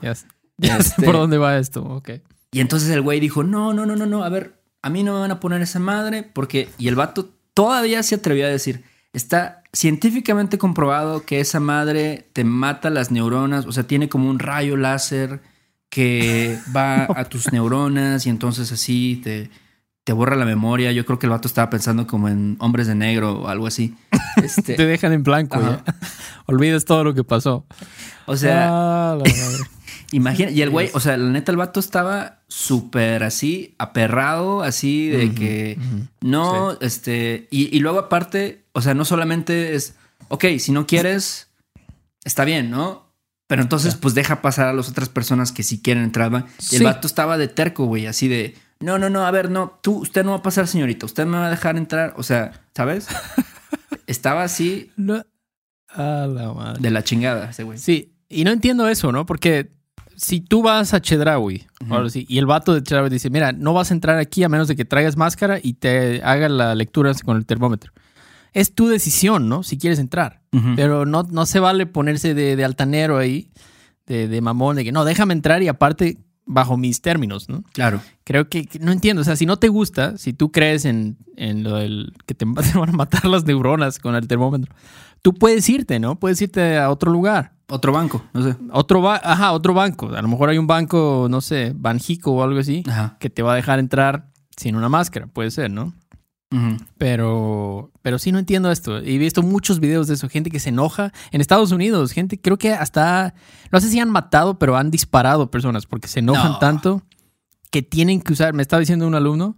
Ya, 0.58 0.76
este, 0.76 1.04
por 1.04 1.14
dónde 1.14 1.38
va 1.38 1.58
esto, 1.58 1.82
ok. 1.82 2.10
Y 2.52 2.60
entonces 2.60 2.90
el 2.90 3.02
güey 3.02 3.20
dijo, 3.20 3.42
no, 3.42 3.72
no, 3.72 3.86
no, 3.86 3.96
no, 3.96 4.06
no, 4.06 4.24
a 4.24 4.28
ver, 4.28 4.60
a 4.82 4.90
mí 4.90 5.02
no 5.02 5.14
me 5.14 5.20
van 5.20 5.30
a 5.30 5.40
poner 5.40 5.62
esa 5.62 5.78
madre, 5.78 6.22
porque, 6.22 6.68
y 6.78 6.88
el 6.88 6.94
vato 6.94 7.30
todavía 7.54 8.02
se 8.02 8.16
atrevió 8.16 8.46
a 8.46 8.50
decir, 8.50 8.84
Está 9.12 9.62
científicamente 9.74 10.56
comprobado 10.56 11.26
que 11.26 11.40
esa 11.40 11.60
madre 11.60 12.28
te 12.32 12.44
mata 12.44 12.88
las 12.88 13.10
neuronas, 13.10 13.66
o 13.66 13.72
sea, 13.72 13.86
tiene 13.86 14.08
como 14.08 14.30
un 14.30 14.38
rayo 14.38 14.76
láser 14.78 15.40
que 15.90 16.58
va 16.74 17.04
a 17.04 17.24
tus 17.24 17.52
neuronas 17.52 18.24
y 18.24 18.30
entonces 18.30 18.72
así 18.72 19.20
te, 19.22 19.50
te 20.04 20.14
borra 20.14 20.34
la 20.34 20.46
memoria. 20.46 20.92
Yo 20.92 21.04
creo 21.04 21.18
que 21.18 21.26
el 21.26 21.30
vato 21.30 21.46
estaba 21.46 21.68
pensando 21.68 22.06
como 22.06 22.28
en 22.28 22.56
hombres 22.58 22.86
de 22.86 22.94
negro 22.94 23.42
o 23.42 23.48
algo 23.48 23.66
así. 23.66 23.94
Este, 24.42 24.74
te 24.74 24.86
dejan 24.86 25.12
en 25.12 25.22
blanco 25.22 25.60
ya. 25.60 25.84
Olvidas 26.46 26.86
todo 26.86 27.04
lo 27.04 27.12
que 27.12 27.22
pasó. 27.22 27.66
O 28.24 28.34
sea, 28.34 28.68
ah, 28.70 29.18
Imagina, 30.12 30.50
y 30.50 30.62
el 30.62 30.70
güey, 30.70 30.90
o 30.94 31.00
sea, 31.00 31.16
la 31.16 31.30
neta, 31.30 31.50
el 31.52 31.58
vato 31.58 31.80
estaba 31.80 32.40
súper 32.48 33.22
así, 33.22 33.74
aperrado, 33.78 34.62
así 34.62 35.08
de 35.08 35.32
que 35.32 35.78
no, 36.20 36.78
este, 36.80 37.48
y, 37.50 37.78
luego 37.80 37.98
aparte, 37.98 38.64
o 38.72 38.82
sea, 38.82 38.94
no 38.94 39.04
solamente 39.04 39.74
es, 39.74 39.94
ok, 40.28 40.44
si 40.58 40.72
no 40.72 40.86
quieres, 40.86 41.48
está 42.24 42.44
bien, 42.44 42.70
¿no? 42.70 43.10
Pero 43.46 43.62
entonces, 43.62 43.96
pues 43.96 44.14
deja 44.14 44.40
pasar 44.42 44.68
a 44.68 44.72
las 44.72 44.88
otras 44.88 45.08
personas 45.08 45.52
que 45.52 45.62
si 45.62 45.82
quieren 45.82 46.04
entrar. 46.04 46.46
Y 46.70 46.76
el 46.76 46.84
vato 46.84 47.06
estaba 47.06 47.36
de 47.36 47.48
terco, 47.48 47.84
güey, 47.86 48.06
así 48.06 48.28
de, 48.28 48.54
no, 48.80 48.98
no, 48.98 49.10
no, 49.10 49.24
a 49.26 49.30
ver, 49.30 49.50
no, 49.50 49.78
tú, 49.82 49.98
usted 49.98 50.24
no 50.24 50.32
va 50.32 50.38
a 50.38 50.42
pasar, 50.42 50.66
señorita, 50.66 51.06
usted 51.06 51.26
me 51.26 51.38
va 51.38 51.46
a 51.46 51.50
dejar 51.50 51.76
entrar, 51.76 52.14
o 52.16 52.22
sea, 52.22 52.62
¿sabes? 52.74 53.08
estaba 54.06 54.42
así. 54.42 54.90
No. 54.96 55.24
A 55.88 56.26
la 56.26 56.52
madre. 56.52 56.80
De 56.80 56.90
la 56.90 57.04
chingada 57.04 57.50
ese 57.50 57.62
güey. 57.64 57.78
Sí, 57.78 58.14
y 58.28 58.44
no 58.44 58.50
entiendo 58.50 58.88
eso, 58.88 59.12
¿no? 59.12 59.26
Porque 59.26 59.70
si 60.22 60.40
tú 60.40 60.62
vas 60.62 60.94
a 60.94 61.00
Chedraui 61.00 61.66
y 62.14 62.38
el 62.38 62.46
vato 62.46 62.74
de 62.74 62.82
Chedraui 62.82 63.10
dice, 63.10 63.28
mira, 63.28 63.52
no 63.52 63.74
vas 63.74 63.90
a 63.90 63.94
entrar 63.94 64.18
aquí 64.18 64.44
a 64.44 64.48
menos 64.48 64.68
de 64.68 64.76
que 64.76 64.84
traigas 64.84 65.16
máscara 65.16 65.58
y 65.60 65.74
te 65.74 66.22
haga 66.22 66.48
la 66.48 66.74
lectura 66.74 67.12
con 67.24 67.36
el 67.36 67.44
termómetro. 67.44 67.92
Es 68.52 68.74
tu 68.74 68.86
decisión, 68.86 69.48
¿no? 69.48 69.62
Si 69.62 69.78
quieres 69.78 69.98
entrar. 69.98 70.40
Pero 70.76 71.06
no, 71.06 71.24
no 71.24 71.46
se 71.46 71.58
vale 71.58 71.86
ponerse 71.86 72.34
de, 72.34 72.64
altanero 72.64 73.18
ahí, 73.18 73.50
de, 74.06 74.28
de, 74.28 74.40
mamón, 74.40 74.76
de 74.76 74.84
que 74.84 74.92
no, 74.92 75.04
déjame 75.04 75.32
entrar 75.32 75.62
y 75.62 75.68
aparte 75.68 76.18
bajo 76.44 76.76
mis 76.76 77.00
términos, 77.00 77.48
¿no? 77.48 77.64
Claro. 77.72 78.00
Creo 78.24 78.48
que, 78.48 78.68
no 78.80 78.92
entiendo. 78.92 79.22
O 79.22 79.24
sea, 79.24 79.36
si 79.36 79.46
no 79.46 79.58
te 79.58 79.68
gusta, 79.68 80.18
si 80.18 80.32
tú 80.32 80.52
crees 80.52 80.84
en, 80.84 81.16
en 81.36 81.62
lo 81.64 81.76
del 81.76 82.12
que 82.26 82.34
te, 82.34 82.44
te 82.72 82.78
van 82.78 82.90
a 82.90 82.92
matar 82.92 83.24
las 83.24 83.44
neuronas 83.44 83.98
con 83.98 84.14
el 84.14 84.28
termómetro, 84.28 84.72
tú 85.22 85.34
puedes 85.34 85.68
irte, 85.68 85.98
¿no? 85.98 86.18
Puedes 86.18 86.40
irte 86.42 86.78
a 86.78 86.90
otro 86.90 87.10
lugar. 87.10 87.52
Otro 87.72 87.90
banco, 87.90 88.22
no 88.34 88.42
sé. 88.42 88.54
Otro 88.70 89.10
ajá, 89.10 89.52
otro 89.52 89.72
banco. 89.72 90.14
A 90.14 90.20
lo 90.20 90.28
mejor 90.28 90.50
hay 90.50 90.58
un 90.58 90.66
banco, 90.66 91.26
no 91.30 91.40
sé, 91.40 91.72
Banjico 91.74 92.32
o 92.32 92.42
algo 92.42 92.60
así, 92.60 92.84
que 93.18 93.30
te 93.30 93.40
va 93.40 93.54
a 93.54 93.56
dejar 93.56 93.78
entrar 93.78 94.28
sin 94.58 94.76
una 94.76 94.90
máscara, 94.90 95.26
puede 95.26 95.50
ser, 95.50 95.70
¿no? 95.70 95.94
Pero, 96.98 97.90
pero 98.02 98.18
sí 98.18 98.30
no 98.30 98.38
entiendo 98.38 98.70
esto. 98.70 98.98
He 98.98 99.16
visto 99.16 99.42
muchos 99.42 99.80
videos 99.80 100.06
de 100.06 100.14
eso, 100.14 100.28
gente 100.28 100.50
que 100.50 100.60
se 100.60 100.68
enoja. 100.68 101.14
En 101.30 101.40
Estados 101.40 101.72
Unidos, 101.72 102.12
gente, 102.12 102.38
creo 102.38 102.58
que 102.58 102.74
hasta, 102.74 103.32
no 103.70 103.80
sé 103.80 103.88
si 103.88 103.98
han 104.00 104.10
matado, 104.10 104.58
pero 104.58 104.76
han 104.76 104.90
disparado 104.90 105.50
personas 105.50 105.86
porque 105.86 106.08
se 106.08 106.18
enojan 106.18 106.58
tanto 106.58 107.00
que 107.70 107.80
tienen 107.80 108.20
que 108.20 108.34
usar, 108.34 108.52
me 108.52 108.60
estaba 108.60 108.80
diciendo 108.80 109.06
un 109.06 109.14
alumno, 109.14 109.56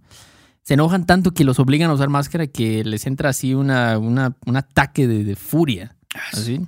se 0.63 0.75
enojan 0.75 1.05
tanto 1.05 1.33
que 1.33 1.43
los 1.43 1.59
obligan 1.59 1.89
a 1.89 1.95
usar 1.95 2.07
máscara 2.07 2.47
que 2.47 2.85
les 2.85 3.07
entra 3.07 3.27
así 3.27 3.53
una, 3.53 3.97
una 3.97 4.37
un 4.45 4.55
ataque 4.55 5.05
de, 5.05 5.25
de 5.25 5.35
furia. 5.35 5.97
Ah, 6.15 6.21
así 6.31 6.65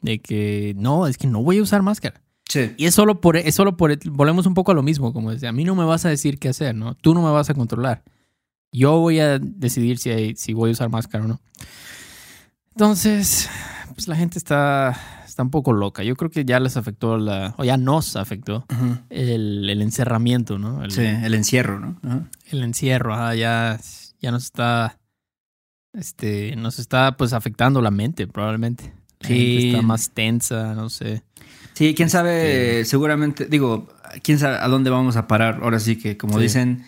de 0.00 0.20
que 0.20 0.74
no, 0.76 1.06
es 1.06 1.18
que 1.18 1.26
no 1.26 1.42
voy 1.42 1.58
a 1.58 1.62
usar 1.62 1.82
máscara. 1.82 2.22
Sí. 2.48 2.72
Y 2.76 2.86
es 2.86 2.94
solo 2.94 3.20
por, 3.20 3.36
es 3.36 3.54
solo 3.54 3.76
por, 3.76 3.96
volvemos 4.10 4.46
un 4.46 4.54
poco 4.54 4.72
a 4.72 4.74
lo 4.74 4.82
mismo, 4.82 5.12
como 5.12 5.30
decía, 5.30 5.50
a 5.50 5.52
mí 5.52 5.64
no 5.64 5.74
me 5.74 5.84
vas 5.84 6.04
a 6.04 6.08
decir 6.08 6.38
qué 6.38 6.48
hacer, 6.48 6.74
¿no? 6.74 6.94
Tú 6.94 7.14
no 7.14 7.22
me 7.22 7.30
vas 7.30 7.48
a 7.48 7.54
controlar. 7.54 8.02
Yo 8.72 8.98
voy 8.98 9.20
a 9.20 9.38
decidir 9.38 9.98
si, 9.98 10.34
si 10.36 10.52
voy 10.52 10.70
a 10.70 10.72
usar 10.72 10.88
máscara 10.88 11.24
o 11.24 11.28
no. 11.28 11.40
Entonces, 12.74 13.48
pues 13.94 14.08
la 14.08 14.16
gente 14.16 14.38
está, 14.38 14.96
está 15.26 15.42
un 15.42 15.50
poco 15.50 15.72
loca. 15.72 16.02
Yo 16.02 16.16
creo 16.16 16.30
que 16.30 16.44
ya 16.44 16.60
les 16.60 16.76
afectó 16.76 17.18
la, 17.18 17.54
o 17.58 17.64
ya 17.64 17.76
nos 17.76 18.16
afectó 18.16 18.64
el, 19.10 19.68
el, 19.68 19.82
encerramiento, 19.82 20.58
¿no? 20.58 20.88
sí, 20.90 21.02
el 21.02 21.34
encierro, 21.34 21.80
¿no? 21.80 22.28
El 22.50 22.62
encierro, 22.62 23.34
ya, 23.34 23.78
ya 24.20 24.30
nos 24.30 24.44
está, 24.44 24.98
este, 25.92 26.56
nos 26.56 26.78
está 26.78 27.16
pues 27.16 27.32
afectando 27.32 27.80
la 27.82 27.90
mente 27.90 28.26
probablemente. 28.26 28.92
Sí. 29.20 29.68
Está 29.68 29.82
más 29.82 30.10
tensa, 30.10 30.74
no 30.74 30.88
sé. 30.88 31.22
Sí, 31.74 31.94
quién 31.94 32.10
sabe, 32.10 32.80
este, 32.80 32.84
seguramente, 32.90 33.46
digo, 33.46 33.88
quién 34.22 34.38
sabe 34.38 34.56
a 34.56 34.68
dónde 34.68 34.90
vamos 34.90 35.16
a 35.16 35.26
parar. 35.26 35.60
Ahora 35.62 35.80
sí 35.80 35.96
que, 35.96 36.16
como 36.16 36.38
dicen, 36.38 36.84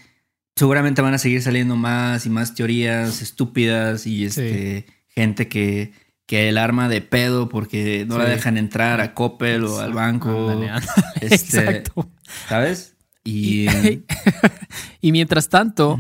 seguramente 0.57 1.03
van 1.03 1.15
a 1.15 1.19
seguir 1.19 1.43
saliendo 1.43 1.77
más 1.77 2.27
y 2.27 2.31
más 2.31 2.55
teorías 2.55 3.23
estúpidas 3.23 4.07
y 4.07 4.25
este 4.25 4.87
gente 5.09 5.49
que, 5.49 5.93
que 6.27 6.49
el 6.49 6.59
arma 6.59 6.89
de 6.89 7.01
pedo 7.01 7.49
porque 7.49 8.05
no 8.07 8.19
la 8.19 8.25
dejan 8.25 8.57
entrar 8.57 9.01
a 9.01 9.15
Coppel 9.15 9.65
o 9.65 9.81
al 9.81 9.93
banco. 9.93 10.51
Este, 11.21 11.27
Exacto. 11.35 12.11
¿Sabes? 12.49 12.97
Y, 13.25 13.67
y 15.01 15.13
mientras 15.13 15.49
tanto, 15.49 15.99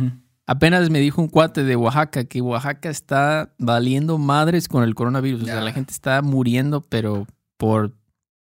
Apenas 0.52 0.90
me 0.90 1.00
dijo 1.00 1.22
un 1.22 1.28
cuate 1.28 1.64
de 1.64 1.76
Oaxaca 1.76 2.24
que 2.24 2.42
Oaxaca 2.42 2.90
está 2.90 3.54
valiendo 3.56 4.18
madres 4.18 4.68
con 4.68 4.84
el 4.84 4.94
coronavirus. 4.94 5.44
O 5.44 5.46
sea, 5.46 5.62
la 5.62 5.72
gente 5.72 5.94
está 5.94 6.20
muriendo, 6.20 6.82
pero 6.82 7.26
por 7.56 7.96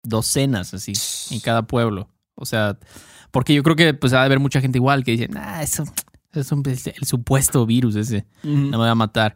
docenas 0.04 0.76
así 0.76 0.94
en 1.32 1.40
cada 1.40 1.64
pueblo. 1.64 2.08
O 2.36 2.46
sea, 2.46 2.78
porque 3.32 3.56
yo 3.56 3.64
creo 3.64 3.76
que 3.76 3.96
pues 3.96 4.14
va 4.14 4.22
a 4.22 4.26
haber 4.26 4.40
mucha 4.40 4.62
gente 4.62 4.78
igual 4.78 5.04
que 5.04 5.14
dice, 5.14 5.30
ah, 5.36 5.64
eso, 5.64 5.84
es 6.32 6.52
el 6.86 7.08
supuesto 7.08 7.66
virus 7.66 7.96
ese, 7.96 8.28
no 8.44 8.78
me 8.78 8.86
va 8.86 8.92
a 8.92 8.96
matar. 8.96 9.36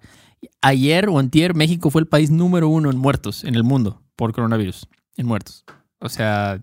Ayer 0.62 1.10
o 1.10 1.18
antier, 1.18 1.56
México 1.56 1.90
fue 1.90 2.02
el 2.02 2.08
país 2.08 2.30
número 2.30 2.70
uno 2.70 2.92
en 2.92 2.98
muertos 3.00 3.46
en 3.46 3.56
el 3.56 3.64
mundo 3.64 4.04
por 4.16 4.32
coronavirus, 4.32 4.88
en 5.18 5.26
muertos. 5.26 5.66
O 5.98 6.10
sea, 6.10 6.62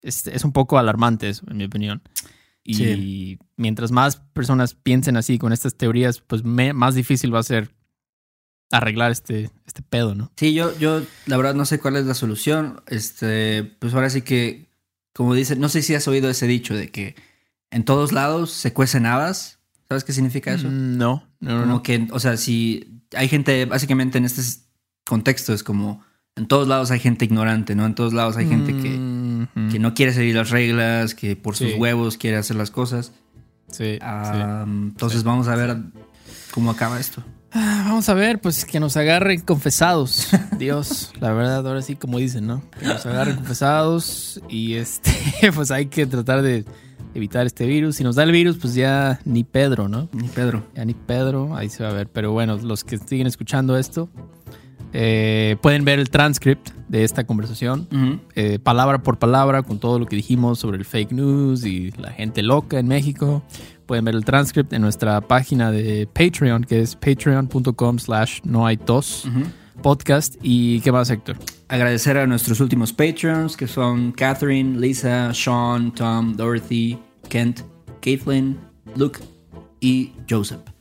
es, 0.00 0.26
es 0.28 0.44
un 0.44 0.52
poco 0.52 0.78
alarmante 0.78 1.28
eso, 1.28 1.44
en 1.50 1.58
mi 1.58 1.64
opinión. 1.64 2.00
Y 2.66 3.38
mientras 3.56 3.92
más 3.92 4.16
personas 4.16 4.74
piensen 4.74 5.16
así 5.16 5.38
con 5.38 5.52
estas 5.52 5.76
teorías, 5.76 6.20
pues 6.20 6.44
más 6.44 6.94
difícil 6.94 7.34
va 7.34 7.40
a 7.40 7.44
ser 7.44 7.70
arreglar 8.72 9.12
este, 9.12 9.50
este 9.64 9.82
pedo, 9.82 10.14
¿no? 10.14 10.32
Sí, 10.36 10.52
yo, 10.52 10.76
yo 10.78 11.02
la 11.26 11.36
verdad 11.36 11.54
no 11.54 11.64
sé 11.64 11.78
cuál 11.78 11.96
es 11.96 12.06
la 12.06 12.14
solución. 12.14 12.82
Este, 12.88 13.62
pues 13.62 13.94
ahora 13.94 14.10
sí 14.10 14.22
que 14.22 14.66
como 15.16 15.32
dice, 15.32 15.56
no 15.56 15.70
sé 15.70 15.80
si 15.80 15.94
has 15.94 16.06
oído 16.08 16.28
ese 16.28 16.46
dicho 16.46 16.74
de 16.74 16.90
que 16.90 17.16
en 17.70 17.84
todos 17.84 18.12
lados 18.12 18.50
se 18.50 18.74
cuecen 18.74 19.06
habas. 19.06 19.60
¿Sabes 19.88 20.04
qué 20.04 20.12
significa 20.12 20.52
eso? 20.52 20.68
Mm, 20.68 20.98
no, 20.98 21.26
no, 21.40 21.62
como 21.62 21.82
que, 21.82 22.06
o 22.12 22.20
sea, 22.20 22.36
si 22.36 23.02
hay 23.14 23.26
gente, 23.26 23.64
básicamente 23.64 24.18
en 24.18 24.26
este 24.26 24.42
contexto 25.06 25.54
es 25.54 25.62
como, 25.62 26.04
en 26.34 26.46
todos 26.46 26.68
lados 26.68 26.90
hay 26.90 27.00
gente 27.00 27.24
ignorante, 27.24 27.74
¿no? 27.74 27.86
En 27.86 27.94
todos 27.94 28.12
lados 28.12 28.36
hay 28.36 28.46
gente 28.46 28.76
que. 28.76 28.98
Que 29.76 29.80
no 29.80 29.92
quiere 29.92 30.14
seguir 30.14 30.34
las 30.34 30.48
reglas, 30.48 31.14
que 31.14 31.36
por 31.36 31.54
sus 31.54 31.74
huevos 31.74 32.16
quiere 32.16 32.38
hacer 32.38 32.56
las 32.56 32.70
cosas. 32.70 33.12
Sí. 33.70 33.98
Entonces 34.00 35.22
vamos 35.22 35.48
a 35.48 35.54
ver 35.54 35.76
cómo 36.50 36.70
acaba 36.70 36.98
esto. 36.98 37.22
Ah, 37.52 37.84
vamos 37.86 38.08
a 38.08 38.14
ver, 38.14 38.40
pues 38.40 38.64
que 38.64 38.80
nos 38.80 38.96
agarren 38.96 39.42
confesados. 39.42 40.28
Dios, 40.58 41.12
la 41.20 41.30
verdad, 41.34 41.66
ahora 41.66 41.82
sí, 41.82 41.94
como 41.94 42.16
dicen, 42.16 42.46
¿no? 42.46 42.62
Que 42.80 42.86
nos 42.86 43.04
agarren 43.04 43.36
confesados 43.36 44.40
y 44.48 44.76
este, 44.76 45.12
pues 45.54 45.70
hay 45.70 45.88
que 45.88 46.06
tratar 46.06 46.40
de 46.40 46.64
evitar 47.12 47.44
este 47.44 47.66
virus. 47.66 47.96
Si 47.96 48.02
nos 48.02 48.16
da 48.16 48.22
el 48.22 48.32
virus, 48.32 48.56
pues 48.56 48.72
ya 48.72 49.20
ni 49.26 49.44
Pedro, 49.44 49.90
¿no? 49.90 50.08
Ni 50.14 50.28
Pedro. 50.28 50.62
Ya 50.74 50.86
ni 50.86 50.94
Pedro, 50.94 51.54
ahí 51.54 51.68
se 51.68 51.82
va 51.82 51.90
a 51.90 51.92
ver. 51.92 52.08
Pero 52.08 52.32
bueno, 52.32 52.56
los 52.56 52.82
que 52.82 52.96
siguen 52.96 53.26
escuchando 53.26 53.76
esto, 53.76 54.08
eh, 54.92 55.56
pueden 55.60 55.84
ver 55.84 55.98
el 55.98 56.10
transcript 56.10 56.70
de 56.88 57.04
esta 57.04 57.24
conversación, 57.24 57.88
eh, 58.34 58.58
palabra 58.58 59.02
por 59.02 59.18
palabra, 59.18 59.62
con 59.62 59.78
todo 59.78 59.98
lo 59.98 60.06
que 60.06 60.16
dijimos 60.16 60.58
sobre 60.58 60.78
el 60.78 60.84
fake 60.84 61.12
news 61.12 61.64
y 61.64 61.90
la 61.92 62.10
gente 62.10 62.42
loca 62.42 62.78
en 62.78 62.88
México. 62.88 63.42
Pueden 63.86 64.04
ver 64.04 64.14
el 64.14 64.24
transcript 64.24 64.72
en 64.72 64.82
nuestra 64.82 65.20
página 65.20 65.70
de 65.70 66.08
Patreon, 66.12 66.64
que 66.64 66.80
es 66.80 66.94
patreon.com 66.96 67.98
slash 67.98 68.40
no 68.44 68.66
hay 68.66 68.76
tos 68.76 69.28
podcast. 69.82 70.36
¿Y 70.42 70.80
qué 70.80 70.92
más, 70.92 71.10
Héctor? 71.10 71.36
Agradecer 71.68 72.16
a 72.18 72.26
nuestros 72.26 72.60
últimos 72.60 72.92
Patreons, 72.92 73.56
que 73.56 73.66
son 73.66 74.12
Catherine, 74.12 74.78
Lisa, 74.78 75.32
Sean, 75.34 75.92
Tom, 75.92 76.36
Dorothy, 76.36 76.98
Kent, 77.28 77.60
Caitlin, 78.00 78.58
Luke 78.94 79.20
y 79.80 80.12
Joseph. 80.28 80.75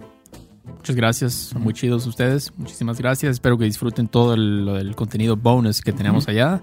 Muchas 0.77 0.95
gracias, 0.95 1.33
son 1.33 1.63
muy 1.63 1.73
chidos 1.73 2.05
ustedes. 2.05 2.51
Muchísimas 2.57 2.99
gracias. 2.99 3.33
Espero 3.33 3.57
que 3.57 3.65
disfruten 3.65 4.07
todo 4.07 4.33
el, 4.33 4.93
contenido 4.95 5.35
bonus 5.35 5.81
que 5.81 5.91
tenemos 5.93 6.27
allá. 6.27 6.61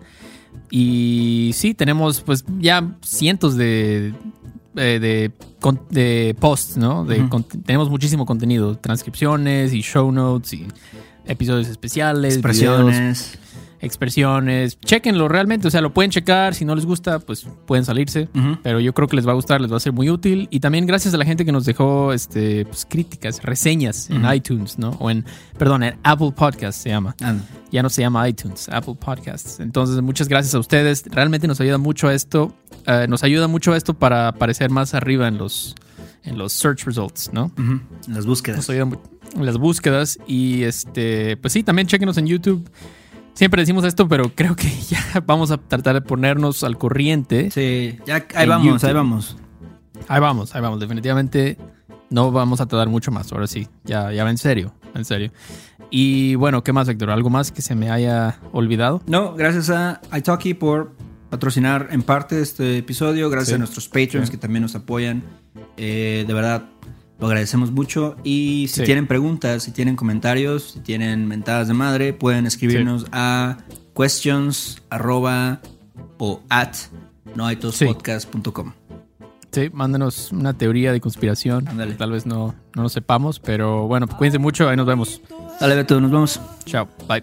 Y 0.70 1.52
sí, 1.54 1.74
tenemos 1.74 2.20
pues 2.20 2.44
ya 2.58 2.96
cientos 3.02 3.56
de, 3.56 4.14
eh, 4.76 4.98
de, 5.00 5.32
de, 5.90 6.36
posts, 6.38 6.76
¿no? 6.76 7.06
tenemos 7.64 7.88
muchísimo 7.88 8.26
contenido, 8.26 8.76
transcripciones 8.76 9.72
y 9.72 9.80
show 9.80 10.12
notes 10.12 10.52
y 10.52 10.66
episodios 11.26 11.68
especiales, 11.68 12.34
expresiones 12.34 13.38
expresiones. 13.82 14.78
Chequenlo 14.80 15.28
realmente, 15.28 15.68
o 15.68 15.70
sea, 15.70 15.80
lo 15.80 15.92
pueden 15.92 16.10
checar. 16.10 16.54
Si 16.54 16.64
no 16.64 16.74
les 16.74 16.86
gusta, 16.86 17.18
pues 17.18 17.46
pueden 17.66 17.84
salirse. 17.84 18.28
Pero 18.62 18.80
yo 18.80 18.94
creo 18.94 19.08
que 19.08 19.16
les 19.16 19.26
va 19.26 19.32
a 19.32 19.34
gustar, 19.34 19.60
les 19.60 19.70
va 19.70 19.76
a 19.76 19.80
ser 19.80 19.92
muy 19.92 20.08
útil. 20.08 20.46
Y 20.50 20.60
también 20.60 20.86
gracias 20.86 21.12
a 21.12 21.16
la 21.18 21.24
gente 21.24 21.44
que 21.44 21.52
nos 21.52 21.66
dejó 21.66 22.12
este, 22.12 22.64
pues, 22.64 22.86
críticas, 22.88 23.42
reseñas 23.42 24.08
en 24.08 24.24
iTunes, 24.32 24.78
¿no? 24.78 24.90
O 25.00 25.10
en, 25.10 25.24
perdón, 25.58 25.82
en 25.82 25.98
Apple 26.04 26.32
Podcasts 26.34 26.80
se 26.80 26.88
llama. 26.88 27.14
Ya 27.70 27.82
no 27.82 27.90
se 27.90 28.02
llama 28.02 28.26
iTunes, 28.28 28.68
Apple 28.68 28.94
Podcasts. 28.94 29.58
Entonces, 29.60 30.00
muchas 30.00 30.28
gracias 30.28 30.54
a 30.54 30.60
ustedes. 30.60 31.04
Realmente 31.10 31.48
nos 31.48 31.60
ayuda 31.60 31.78
mucho 31.78 32.10
esto. 32.10 32.54
Eh, 32.86 33.06
nos 33.08 33.24
ayuda 33.24 33.48
mucho 33.48 33.74
esto 33.74 33.94
para 33.94 34.28
aparecer 34.28 34.70
más 34.70 34.94
arriba 34.94 35.26
en 35.26 35.38
los, 35.38 35.74
en 36.22 36.38
los 36.38 36.52
search 36.52 36.84
results, 36.84 37.30
¿no? 37.32 37.50
En 37.58 38.14
las 38.14 38.26
búsquedas. 38.26 38.58
Nos 38.58 38.70
ayuda 38.70 38.96
en 39.34 39.46
las 39.46 39.58
búsquedas. 39.58 40.18
Y 40.28 40.62
este, 40.62 41.36
pues 41.38 41.52
sí, 41.52 41.64
también 41.64 41.88
chequenos 41.88 42.16
en 42.18 42.26
YouTube. 42.28 42.68
Siempre 43.34 43.62
decimos 43.62 43.84
esto, 43.84 44.08
pero 44.08 44.34
creo 44.34 44.56
que 44.56 44.68
ya 44.88 45.22
vamos 45.26 45.50
a 45.50 45.58
tratar 45.58 45.94
de 45.94 46.00
ponernos 46.00 46.64
al 46.64 46.78
corriente. 46.78 47.50
Sí, 47.50 47.98
ya 48.06 48.26
ahí 48.34 48.46
vamos, 48.46 48.84
ahí 48.84 48.92
vamos. 48.92 49.36
Ahí 50.08 50.20
vamos, 50.20 50.54
ahí 50.54 50.60
vamos. 50.60 50.80
Definitivamente 50.80 51.56
no 52.10 52.30
vamos 52.30 52.60
a 52.60 52.66
tardar 52.66 52.88
mucho 52.88 53.10
más. 53.10 53.32
Ahora 53.32 53.46
sí, 53.46 53.68
ya, 53.84 54.12
ya 54.12 54.24
va 54.24 54.30
en 54.30 54.38
serio, 54.38 54.74
en 54.94 55.04
serio. 55.04 55.32
Y 55.90 56.34
bueno, 56.36 56.62
¿qué 56.64 56.72
más, 56.72 56.88
Héctor? 56.88 57.10
¿Algo 57.10 57.30
más 57.30 57.52
que 57.52 57.62
se 57.62 57.74
me 57.74 57.90
haya 57.90 58.38
olvidado? 58.52 59.02
No, 59.06 59.34
gracias 59.34 59.70
a 59.70 60.00
iTalki 60.16 60.54
por 60.54 60.92
patrocinar 61.28 61.88
en 61.90 62.02
parte 62.02 62.40
este 62.40 62.78
episodio. 62.78 63.28
Gracias 63.30 63.56
a 63.56 63.58
nuestros 63.58 63.88
Patreons 63.88 64.30
que 64.30 64.36
también 64.36 64.62
nos 64.62 64.74
apoyan. 64.74 65.22
Eh, 65.76 66.24
de 66.26 66.34
verdad, 66.34 66.64
lo 67.18 67.26
agradecemos 67.26 67.70
mucho. 67.70 68.16
Y 68.24 68.68
si 68.68 68.82
tienen 68.84 69.06
preguntas, 69.06 69.62
si 69.62 69.70
tienen 69.70 69.96
comentarios, 69.96 70.72
si 70.72 70.80
tienen 70.80 71.26
mentadas 71.26 71.68
de 71.68 71.74
madre, 71.74 72.12
pueden 72.12 72.46
escribirnos 72.46 73.06
a 73.12 73.58
questions 73.96 74.82
o 76.18 76.40
at 76.48 76.74
noaitospodcast.com. 77.34 78.72
Sí, 79.52 79.68
mándenos 79.70 80.32
una 80.32 80.56
teoría 80.56 80.92
de 80.92 81.00
conspiración. 81.00 81.66
Tal 81.98 82.10
vez 82.10 82.24
no, 82.24 82.54
no 82.74 82.82
lo 82.82 82.88
sepamos, 82.88 83.38
pero 83.38 83.86
bueno, 83.86 84.08
cuídense 84.08 84.38
mucho. 84.38 84.68
Ahí 84.68 84.76
nos 84.76 84.86
vemos. 84.86 85.20
Dale, 85.60 85.76
Beto, 85.76 86.00
nos 86.00 86.10
vemos. 86.10 86.40
Chao. 86.64 86.88
Bye. 87.06 87.22